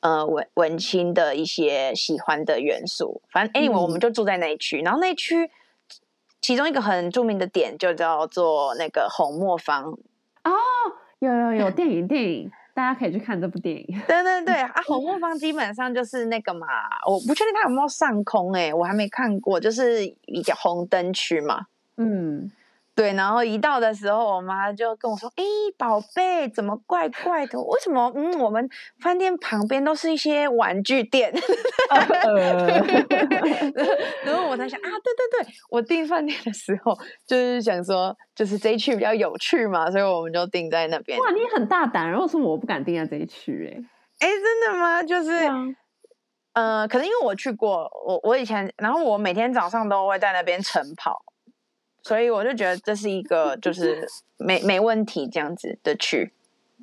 [0.00, 3.20] 呃文文青的一些喜欢的元素。
[3.30, 5.50] 反正 anyway，我们就住在那一区，嗯、然后那一区
[6.40, 9.84] 其中一个很著名的点就叫做那个红磨坊。
[10.44, 10.52] 哦，
[11.18, 13.86] 有有有 电影电影，大家可以去看这部电影。
[14.08, 16.66] 对对对啊，红磨坊基 本上就是那个嘛，
[17.06, 21.66] 我不确定它有没有上空哎、欸，我还没看过，就是比较红灯区嘛。
[21.98, 22.50] 嗯。
[22.94, 25.42] 对，然后一到的时候，我妈就跟我说：“哎，
[25.76, 27.60] 宝贝，怎么怪怪的？
[27.60, 28.12] 为什么？
[28.14, 28.68] 嗯，我们
[29.00, 31.32] 饭店旁边都是一些玩具店。
[34.24, 41.18] 然后我才想啊，对对对，我订饭店的时候就是想说，就是这一区比较有趣嘛，所以我们就订在那边。
[41.18, 43.74] 哇，你很大胆，如果是我不敢订在这一区，
[44.20, 45.02] 哎，哎，真的吗？
[45.02, 45.76] 就是，嗯、
[46.52, 51.20] 呃，可能因为我去过，我我以前，然后我每天早上都会在那边晨跑。
[52.04, 56.32] 所以我就觉得这是一个 就是没没问题这样子的区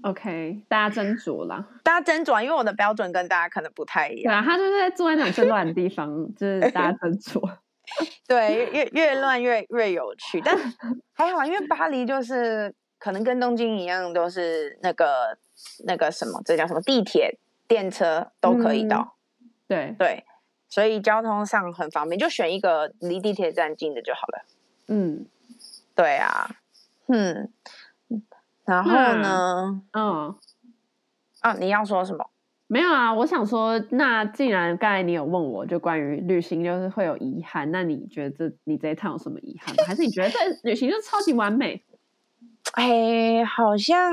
[0.02, 4.34] ，OK，大家斟酌啦，大家斟酌，因为我的标准跟大家可能不太一样。
[4.34, 7.40] 对啊，他就是在住在那种最乱的地方， 就是大家斟酌。
[8.28, 10.58] 对，越越乱越越有趣，但
[11.14, 15.38] 还好，因为巴黎就是可能跟东京一样，都是那个
[15.86, 19.18] 那个什么，这叫什么地铁、电车都可以到。
[19.42, 20.24] 嗯、对对，
[20.70, 24.46] 所以交通上很方便，就选一个离地铁站近的就好了。
[24.94, 25.26] 嗯，
[25.96, 26.50] 对啊，
[27.08, 27.50] 嗯，
[28.66, 29.82] 然后呢？
[29.94, 30.36] 嗯，
[31.40, 32.30] 啊，你要说什么？
[32.68, 39.84] 没有啊，我想说，那既然刚才你有问我就关于旅行就是会有遗憾，那你觉得这你这一趟有什么遗憾吗？
[39.88, 41.82] 还是你觉得这旅行就超级完美？
[42.74, 44.12] 哎，好像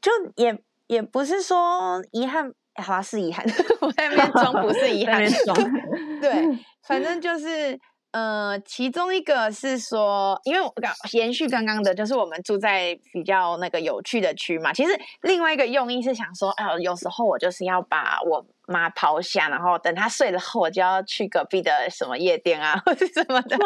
[0.00, 0.56] 就也
[0.86, 3.44] 也不是说遗憾，好像是遗憾，
[3.82, 5.56] 我在那边装不是遗憾， 装
[6.22, 6.56] 对，
[6.86, 7.76] 反正就是。
[8.14, 14.72] 呃，其中一个是说，因为我刚延续刚刚的，就是我们住在比较那个有趣的区嘛。
[14.72, 23.58] 其实另外一个用意是想说，哎、呃，有时候我就是要把我妈抛下，然后等她睡了后，我就要去隔壁的什么夜店啊， 或者什么的。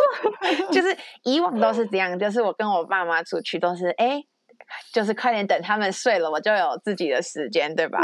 [0.72, 4.24] 就是以往都是这样，就是我跟我爸妈出去都是，哎，
[4.94, 8.00] 就是快点等他们睡了，我就有自己的时间，对吧？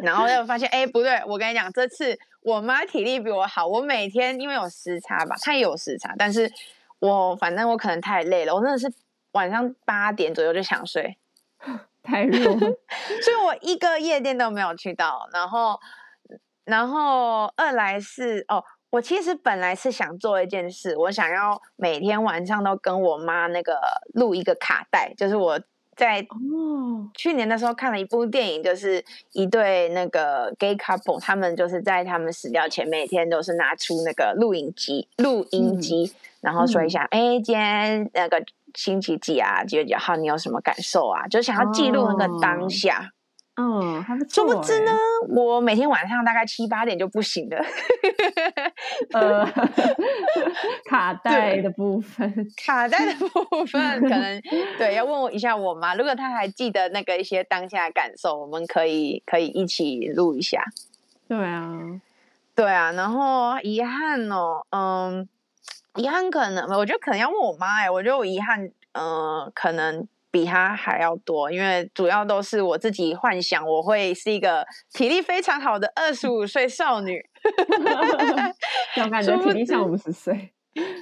[0.00, 2.16] 然后又发现，哎，不对，我跟你讲，这次。
[2.44, 6.52] 我妈体力比我好，我每天因为有时差吧，她也有时差，但是
[6.98, 8.86] 我反正我可能太累了，我真的是
[9.32, 11.16] 晚上八点左右就想睡，
[12.04, 12.58] 太弱，
[13.24, 15.26] 所以我一个夜店都没有去到。
[15.32, 15.80] 然后，
[16.64, 23.80] 然后二来是哦，我其实本来是想做一件事，我想要每天晚上都跟我妈那个
[24.12, 25.58] 录一个卡带，就是我。
[25.96, 26.26] 在
[27.14, 41.26] 去年的时候看了一部电影，就是一对那个 gay couple，他们就是在他们死掉前每天都是拿出那个录影机、录音机，嗯、然后说一下，哎、嗯欸，今天那个星期几啊，几月几号，你有什么感受啊？
[41.28, 43.10] 就想要记录那个当下。
[43.10, 43.10] 哦
[43.56, 44.44] 嗯，还不错。
[44.44, 44.90] 殊不知呢，
[45.28, 47.64] 我每天晚上大概七八点就不行了。
[49.14, 49.46] 呃，
[50.86, 54.42] 卡带的部分，卡带的 部分可能
[54.76, 60.64] 对，要问我一下我妈，如果她还记得那个一些当下的感受，我们可以可以一起录一下。
[61.28, 61.78] 对啊，
[62.56, 62.90] 对啊。
[62.90, 65.28] 然后遗憾哦，嗯，
[65.94, 70.08] 遗憾可能，我觉得可能要问我妈哎，我觉得我遗憾，嗯，可能。
[70.34, 77.24] 比他还要多，因为主要都是我自己幻想，我会是一个体力非常好的二十五岁少女。
[78.96, 80.52] 我感觉体力像五十岁。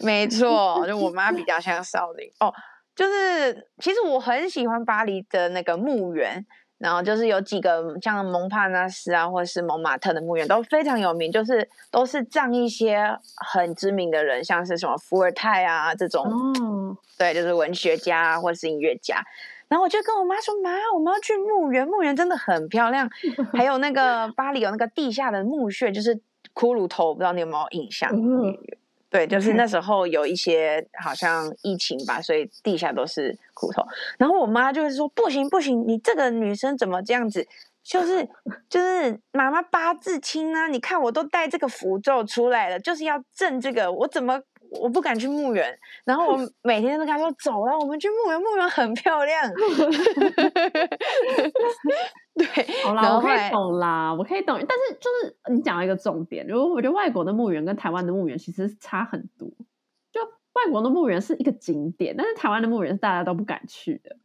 [0.02, 2.52] 没错，就我妈比较像少女哦。
[2.94, 6.44] 就是其实我很喜欢巴黎的那个墓园。
[6.82, 19.24] 然后就是有几个像蒙帕纳斯啊，或者是蒙马特的墓园都非常有名，就是都是葬一些很知名的人，像是什么伏尔泰啊这种，哦、对，就是文学家或者是音乐家。
[19.68, 23.08] 然后我就跟我妈说：“妈，我们要去墓园，墓园真的很漂亮。
[23.54, 26.14] 还有那个巴黎有那个地下的墓穴，就是
[26.52, 28.58] 骷髅头，不知道你有没有印象？”嗯
[29.12, 33.84] 对，就是那时候有一些好像疫情吧，所以地下都是骨头。
[34.18, 37.46] 然后我妈就是说：“不行不行，你这个女生怎么这样子？
[37.84, 38.26] 就是
[38.70, 40.66] 就是妈妈八字轻啊！
[40.68, 44.40] 你看我都带这个符咒出来了，就是要镇这个，我怎么？”
[44.80, 49.44] 我不敢去墓园，然后我每天都跟她说走了，我们去墓园，墓园很漂亮。
[52.38, 52.46] 对，
[52.84, 59.48] 好啦，我可以懂啦，我可以懂，但是就是你讲了一个重点，如果我觉得外国的墓园跟台湾的墓园其实差很多。
[60.10, 60.20] 就
[60.54, 64.16] 外国的墓园是一个景点，但是台湾的墓园是大家都不敢去的。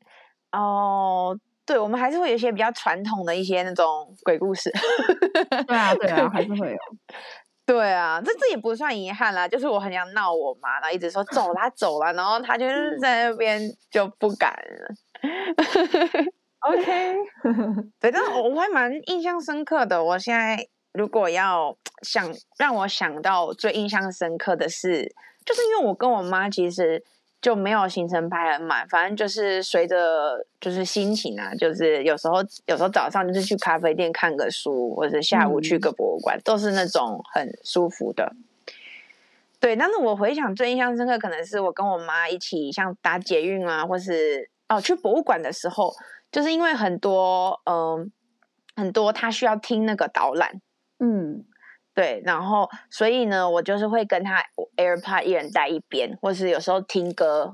[0.51, 4.71] 哦，对，我们还是会有一些比较传统的一些那种鬼故事。
[5.67, 6.77] 对啊，对啊，还是会有。
[7.65, 14.95] 对啊，这这也不算遗憾啦，就是我很想闹我妈，然后一直说走啦走啦，然后她就是在那边就不敢了。
[16.59, 17.15] OK，
[17.99, 20.03] 对，但是我还蛮印象深刻的。
[20.03, 25.13] 我现在如果要想让我想到最印象深刻的是，
[25.45, 27.03] 就是因为我跟我妈其实
[27.39, 38.33] 就没有行程排很满，反正就是随着就是心情啊，就是有时候有时候早上就是去咖啡店看个书，或者下午去个博物馆，嗯、都是那种很舒服的。
[39.59, 45.93] 对，但是我回想最印象深刻，可能是我跟我妈一起像搭捷运啊，或是哦去博物馆的时候，
[46.31, 48.07] 就是因为很多嗯、呃、
[48.75, 50.61] 很多他需要听那个导览，
[50.99, 51.45] 嗯。
[51.93, 54.39] 对，然后所以呢，我就是会跟他
[54.75, 57.51] AirPod 一人在一边，或是有时候听歌，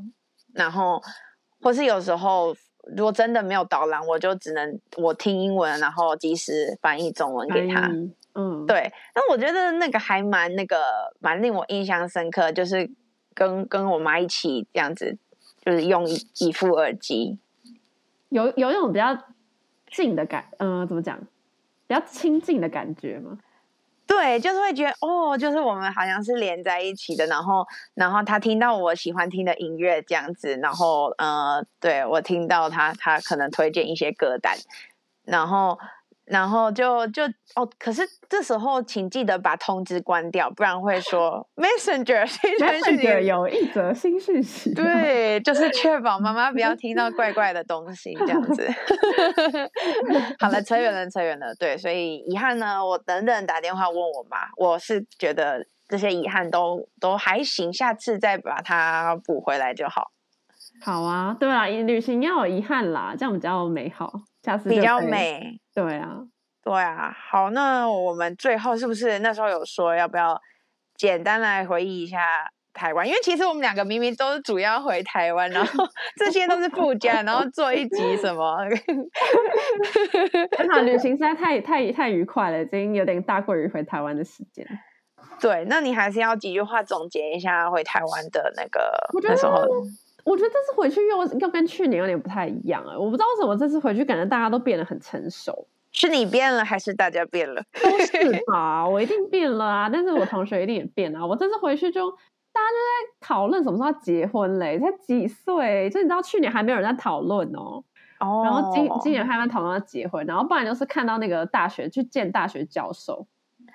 [0.54, 1.02] 然后
[1.62, 2.54] 或是有时候
[2.94, 7.90] 如果真的没有导览，我就只能我听英文，然后及时翻译中文给他。
[8.36, 8.92] 嗯，对。
[9.16, 10.84] 那我觉得那个还蛮那个
[11.22, 12.92] 蛮令我印象深刻，就是
[13.34, 15.18] 跟跟我妈一起这样子，
[15.64, 17.40] 就是用一一副耳机，
[18.34, 19.18] 有有一种比较
[19.88, 21.18] 近的感，嗯、怎么讲？
[21.88, 23.38] 比较亲近的感觉吗？
[24.08, 34.58] 对，就是会觉得哦，就是我们好像是连在一起的，然后，然后他听到我喜欢听的音乐这样子，然后，呃，对，我听到他，他可能推荐一些歌单，
[35.24, 35.78] 然后。
[36.26, 37.24] 然后就就
[37.56, 44.74] 哦，可是这时候请记得把通知关掉，不然会说 Messenger 新讯息有一则新讯息。
[44.74, 48.68] 对， 就是确保妈妈不要听到怪怪的东西，这样子。
[50.40, 51.54] 好了，扯远了，扯远了。
[51.56, 60.12] 对，所以遗憾呢，我等等打电话问我妈，我是觉得这些遗憾都都还行，下次再把它补回来就好。
[60.84, 64.12] 好啊，对啊，旅行要有遗憾啦，这样比较美好。
[64.44, 66.18] 下次比较美，对啊，
[66.62, 67.16] 对啊。
[67.32, 70.38] 好，那我们最后是不是那时候有说要不要
[70.98, 72.20] 简单来回忆一下
[72.74, 73.08] 台湾？
[73.08, 75.86] 因为其实我们两个明明都是主要回台湾，然后
[76.20, 78.58] 这些都是附加，然后做一集什么？
[80.70, 84.68] 好旅行实在太太太愉快了，已经有点大过于回台湾的时间。
[85.40, 88.92] 对，那你还是要几句话总结一下回台湾的那个
[89.24, 89.66] 那时候。
[90.24, 92.98] 我觉得这次回去又又跟去年有点不太一样啊！
[92.98, 97.62] 我不知道为什么这次回去感觉大家都变得很成熟，是你变了还是大家变了？
[97.84, 99.90] 都是吧， 我一定变了啊！
[99.92, 101.26] 但是我同学一定也变啊！
[101.26, 102.10] 我这次回去就
[102.54, 105.90] 大家就在讨论什么时候要结婚嘞，才几岁？
[105.90, 107.84] 就你知道去年还没有人在讨论哦，
[108.20, 113.28] 哦，然后今今年还在讨论要结婚，然后不然就是看到那个大学去见大学教授，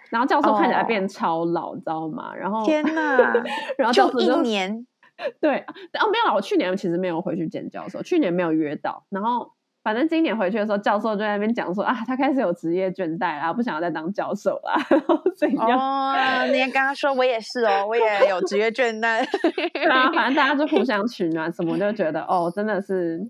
[0.09, 2.35] 然后教授看起来变超老，你知道吗？
[2.35, 3.35] 然后天哪，
[3.77, 4.87] 然后教授就一年。
[5.41, 9.05] 对，哦，没有啦，我去年其实没有回去见教授，去年没有约到。
[9.11, 9.51] 然后
[9.83, 14.77] 反正今年回去的时候，教授就在那边讲说啊，他开始有职业倦怠啦，不想要再当教授啦。
[14.91, 15.79] 然后怎样？
[15.79, 19.27] 哦，你也跟他说我也是哦，我也有职业倦怠。
[19.73, 23.21] 对啊反正大家就互相取暖，什么就觉得哦，真的是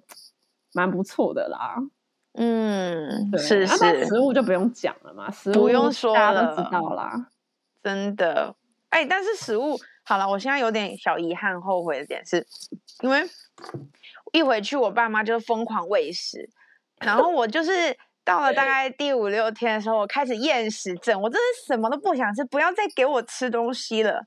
[0.74, 1.76] 蛮不错的啦。
[2.34, 3.78] 嗯，对是是。
[3.80, 7.28] 那食物就不用讲了嘛，食物不用说大家都知道啦。
[7.82, 8.54] 真的，
[8.90, 9.78] 哎，但是食物。
[10.08, 12.46] 好了，我现在有点小遗憾、后悔的点是，
[13.02, 13.22] 因为
[14.32, 16.48] 一回去我爸妈就疯狂喂食，
[17.00, 17.94] 然后我就是
[18.24, 24.24] 到了大概第五六天的时候，我开始厌食症，我真的什么都不想吃，不要再给我吃东西了，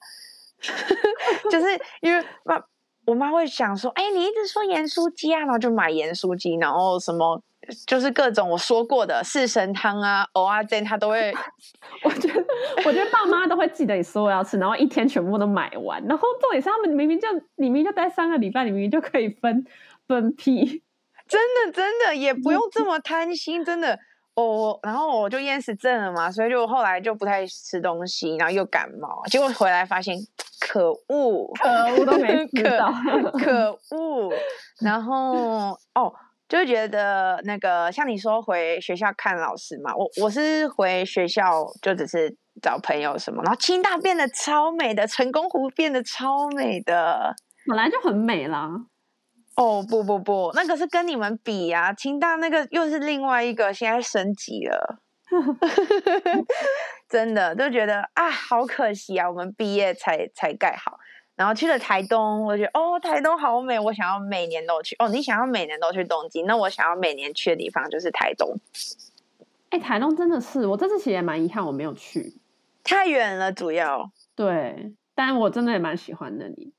[1.49, 1.65] 就是
[2.01, 2.63] 因为爸
[3.07, 7.41] 我妈会想说，哎，你一直说盐酥鸡啊，然后就买盐酥鸡，然后什么。
[7.85, 11.33] 就是各种我说过的四神汤啊、蚵仔煎，他都会。
[12.03, 12.45] 我觉得，
[12.85, 16.03] 我觉得爸妈都会记得你说我要吃，然后一天全部都买完。
[16.07, 19.63] 然后重点是他们明明就，你明明就待三个礼拜，你明明就可以分
[20.07, 20.83] 分批。
[21.27, 23.97] 真的，真的也不用这么贪心，真的。
[24.33, 30.17] 哦，然后我就厌食症了嘛，所以就后来就不太吃东西，然后又感冒，结果回来发现，
[30.59, 34.33] 可恶，可恶都没 吃到，可，可恶。
[34.79, 36.11] 然后哦。
[36.51, 47.33] 就觉得那个像你说回学校看老师嘛，我我是回学校就只是找朋友什么，然后清大变得超美的，成功湖变得超美的，
[47.65, 48.67] 本来就很美啦。
[49.55, 54.99] 哦不不不，那个是跟你们比呀，清大那个又是另外一个，现在升级了，
[57.07, 60.97] 真的就觉得啊，好可惜啊，我们毕业才才盖好。
[61.41, 64.95] 然后去了台东，我觉得哦，台东好美，我想要每年都去。
[64.99, 68.55] 哦，你想要每年都去东京，那我想要每年去的地方就是台东。
[69.71, 72.35] 哎，台东真的是，我这次其实也蛮遗憾我没有去，
[72.83, 74.11] 太远了，主要。
[74.35, 76.75] 对，但我真的也蛮喜欢那里。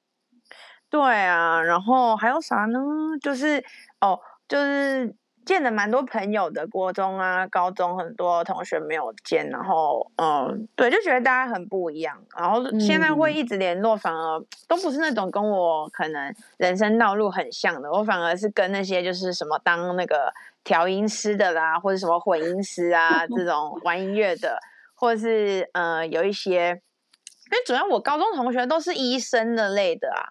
[0.89, 2.79] 对啊，然后还有啥呢？
[3.21, 3.65] 就是
[4.01, 5.17] 哦，就是。
[5.45, 12.17] 见了蛮多朋友的，国中啊、高中很多同学没有见，然后嗯，对，就觉得大家很不一样。
[12.37, 20.33] 然后现在会一直联络，反而都不是那种跟我可能人生道路很像的，我反而是跟那些就是什么当那个
[20.63, 24.59] 调音师的啦，或者什么混音师啊这种玩音乐的，
[24.95, 30.23] 或者是呃有一些，因为主要我高中同学都是医生的类的啊。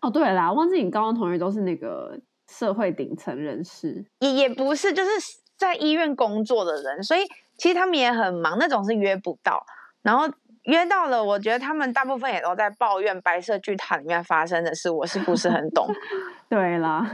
[0.00, 2.16] 哦，对啦，忘记你高中同学都是那个
[2.48, 5.10] 社会顶层人士，也也不是，就是
[5.56, 7.20] 在医院工作的人，所以
[7.56, 9.64] 其实他们也很忙，那种是约不到，
[10.02, 10.28] 然后
[10.62, 15.88] 约到了，我觉得他们大部分也都在抱怨白色巨塔里面发生的事，我是不是很懂？
[16.48, 17.10] 对啦。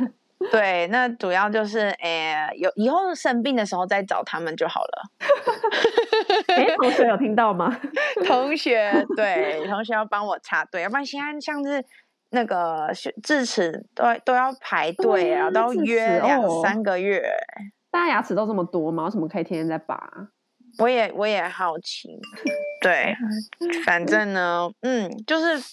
[0.50, 5.02] 对，那主要就是，诶，有以后生病的时候再找他们就好了。
[6.48, 7.74] 哎，同学有听到吗？
[8.26, 11.82] 同学，对，同学要帮我插队，要不然现在像是
[12.34, 12.88] 那个
[13.22, 17.22] 智齿都都要排队啊，都要约两三个月。
[17.90, 19.04] 大家牙齿都这么多吗？
[19.04, 19.96] 为什么可以天天在拔？
[20.78, 22.08] 我也我也好奇，
[22.80, 23.14] 对，
[23.86, 25.64] 反正呢，嗯，就是，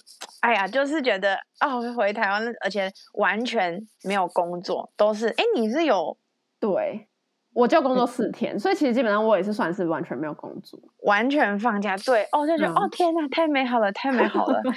[0.41, 6.15] 哎呀，就是觉得哦，回台湾，而且完全没有工作，都是，哎，你是有，
[6.59, 7.07] 对，
[7.53, 14.61] 我就工作四天，所以其实基本上我也是算是完全没有工作，完全放假，对，哦，就觉得、嗯、哦，天哪，太美好了，太美好了，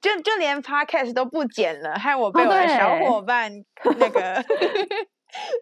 [0.00, 3.52] 就就连 podcast 都不剪了，害我被我的小伙伴、
[3.84, 4.44] 哦、那个。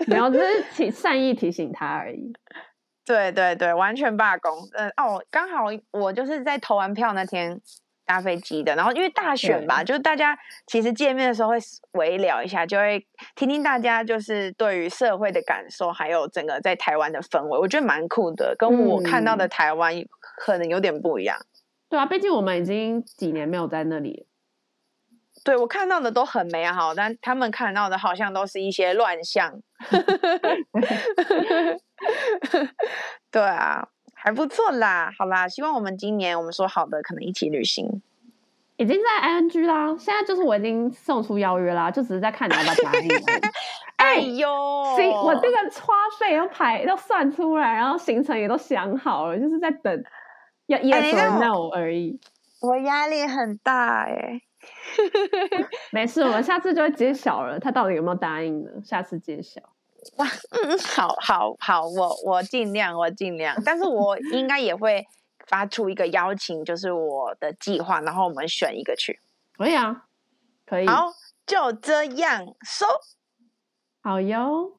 [0.06, 2.32] 没有，只是提善意提醒他而已。
[3.04, 4.50] 对对对，完全罢工。
[4.72, 7.60] 嗯哦，刚好我就是在投完票那天
[8.08, 8.74] 搭飞机的。
[8.74, 10.36] 然后因为大选吧，就是大家
[10.66, 11.58] 其实见面的时候会
[11.92, 13.06] 微聊一下，就会
[13.36, 19.92] 听听大家就是对于社会的感受，还有整个在台湾的氛围，我觉得蛮酷的，跟我看到的台湾
[20.38, 21.36] 可能有点不一样。
[21.38, 21.46] 嗯、
[21.90, 24.26] 对啊，毕竟我们已经几年没有在那里。
[25.44, 29.62] 对，我看到的都很美好，但他们看到的好像都是一些乱象。
[33.30, 33.88] 对啊，
[34.20, 35.12] 还不错啦。
[35.16, 38.02] 好啦，希望我们今年我们说好的，可能一起旅行，
[38.76, 39.96] 已经在 ING 啦。
[39.98, 43.08] 现在就是我已经送出邀约啦，就只是在看你要不要答应。
[43.96, 44.48] 哎呦，
[44.96, 50.04] 行，我这个花费都排都算出来，然后行程也都想好了，就是在等
[50.66, 52.18] 要 yes or no 而已。
[52.60, 54.42] 我压力很大哎、欸。
[55.92, 58.70] 没事，我们下次就会揭晓了，他到底有没有答应呢？
[58.84, 59.62] 下次揭晓。
[60.16, 65.06] 哇，嗯，好，好，好，我我尽量，我尽量，但是我 应该也会
[65.46, 69.18] 发出一个邀请，就是我的计划，然后我们选一个去。
[69.56, 70.04] 可以啊，
[70.66, 70.86] 可以。
[70.86, 71.12] 好，
[71.46, 72.86] 就这样收。
[74.02, 74.78] 好哟，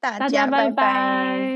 [0.00, 1.55] 大家拜拜。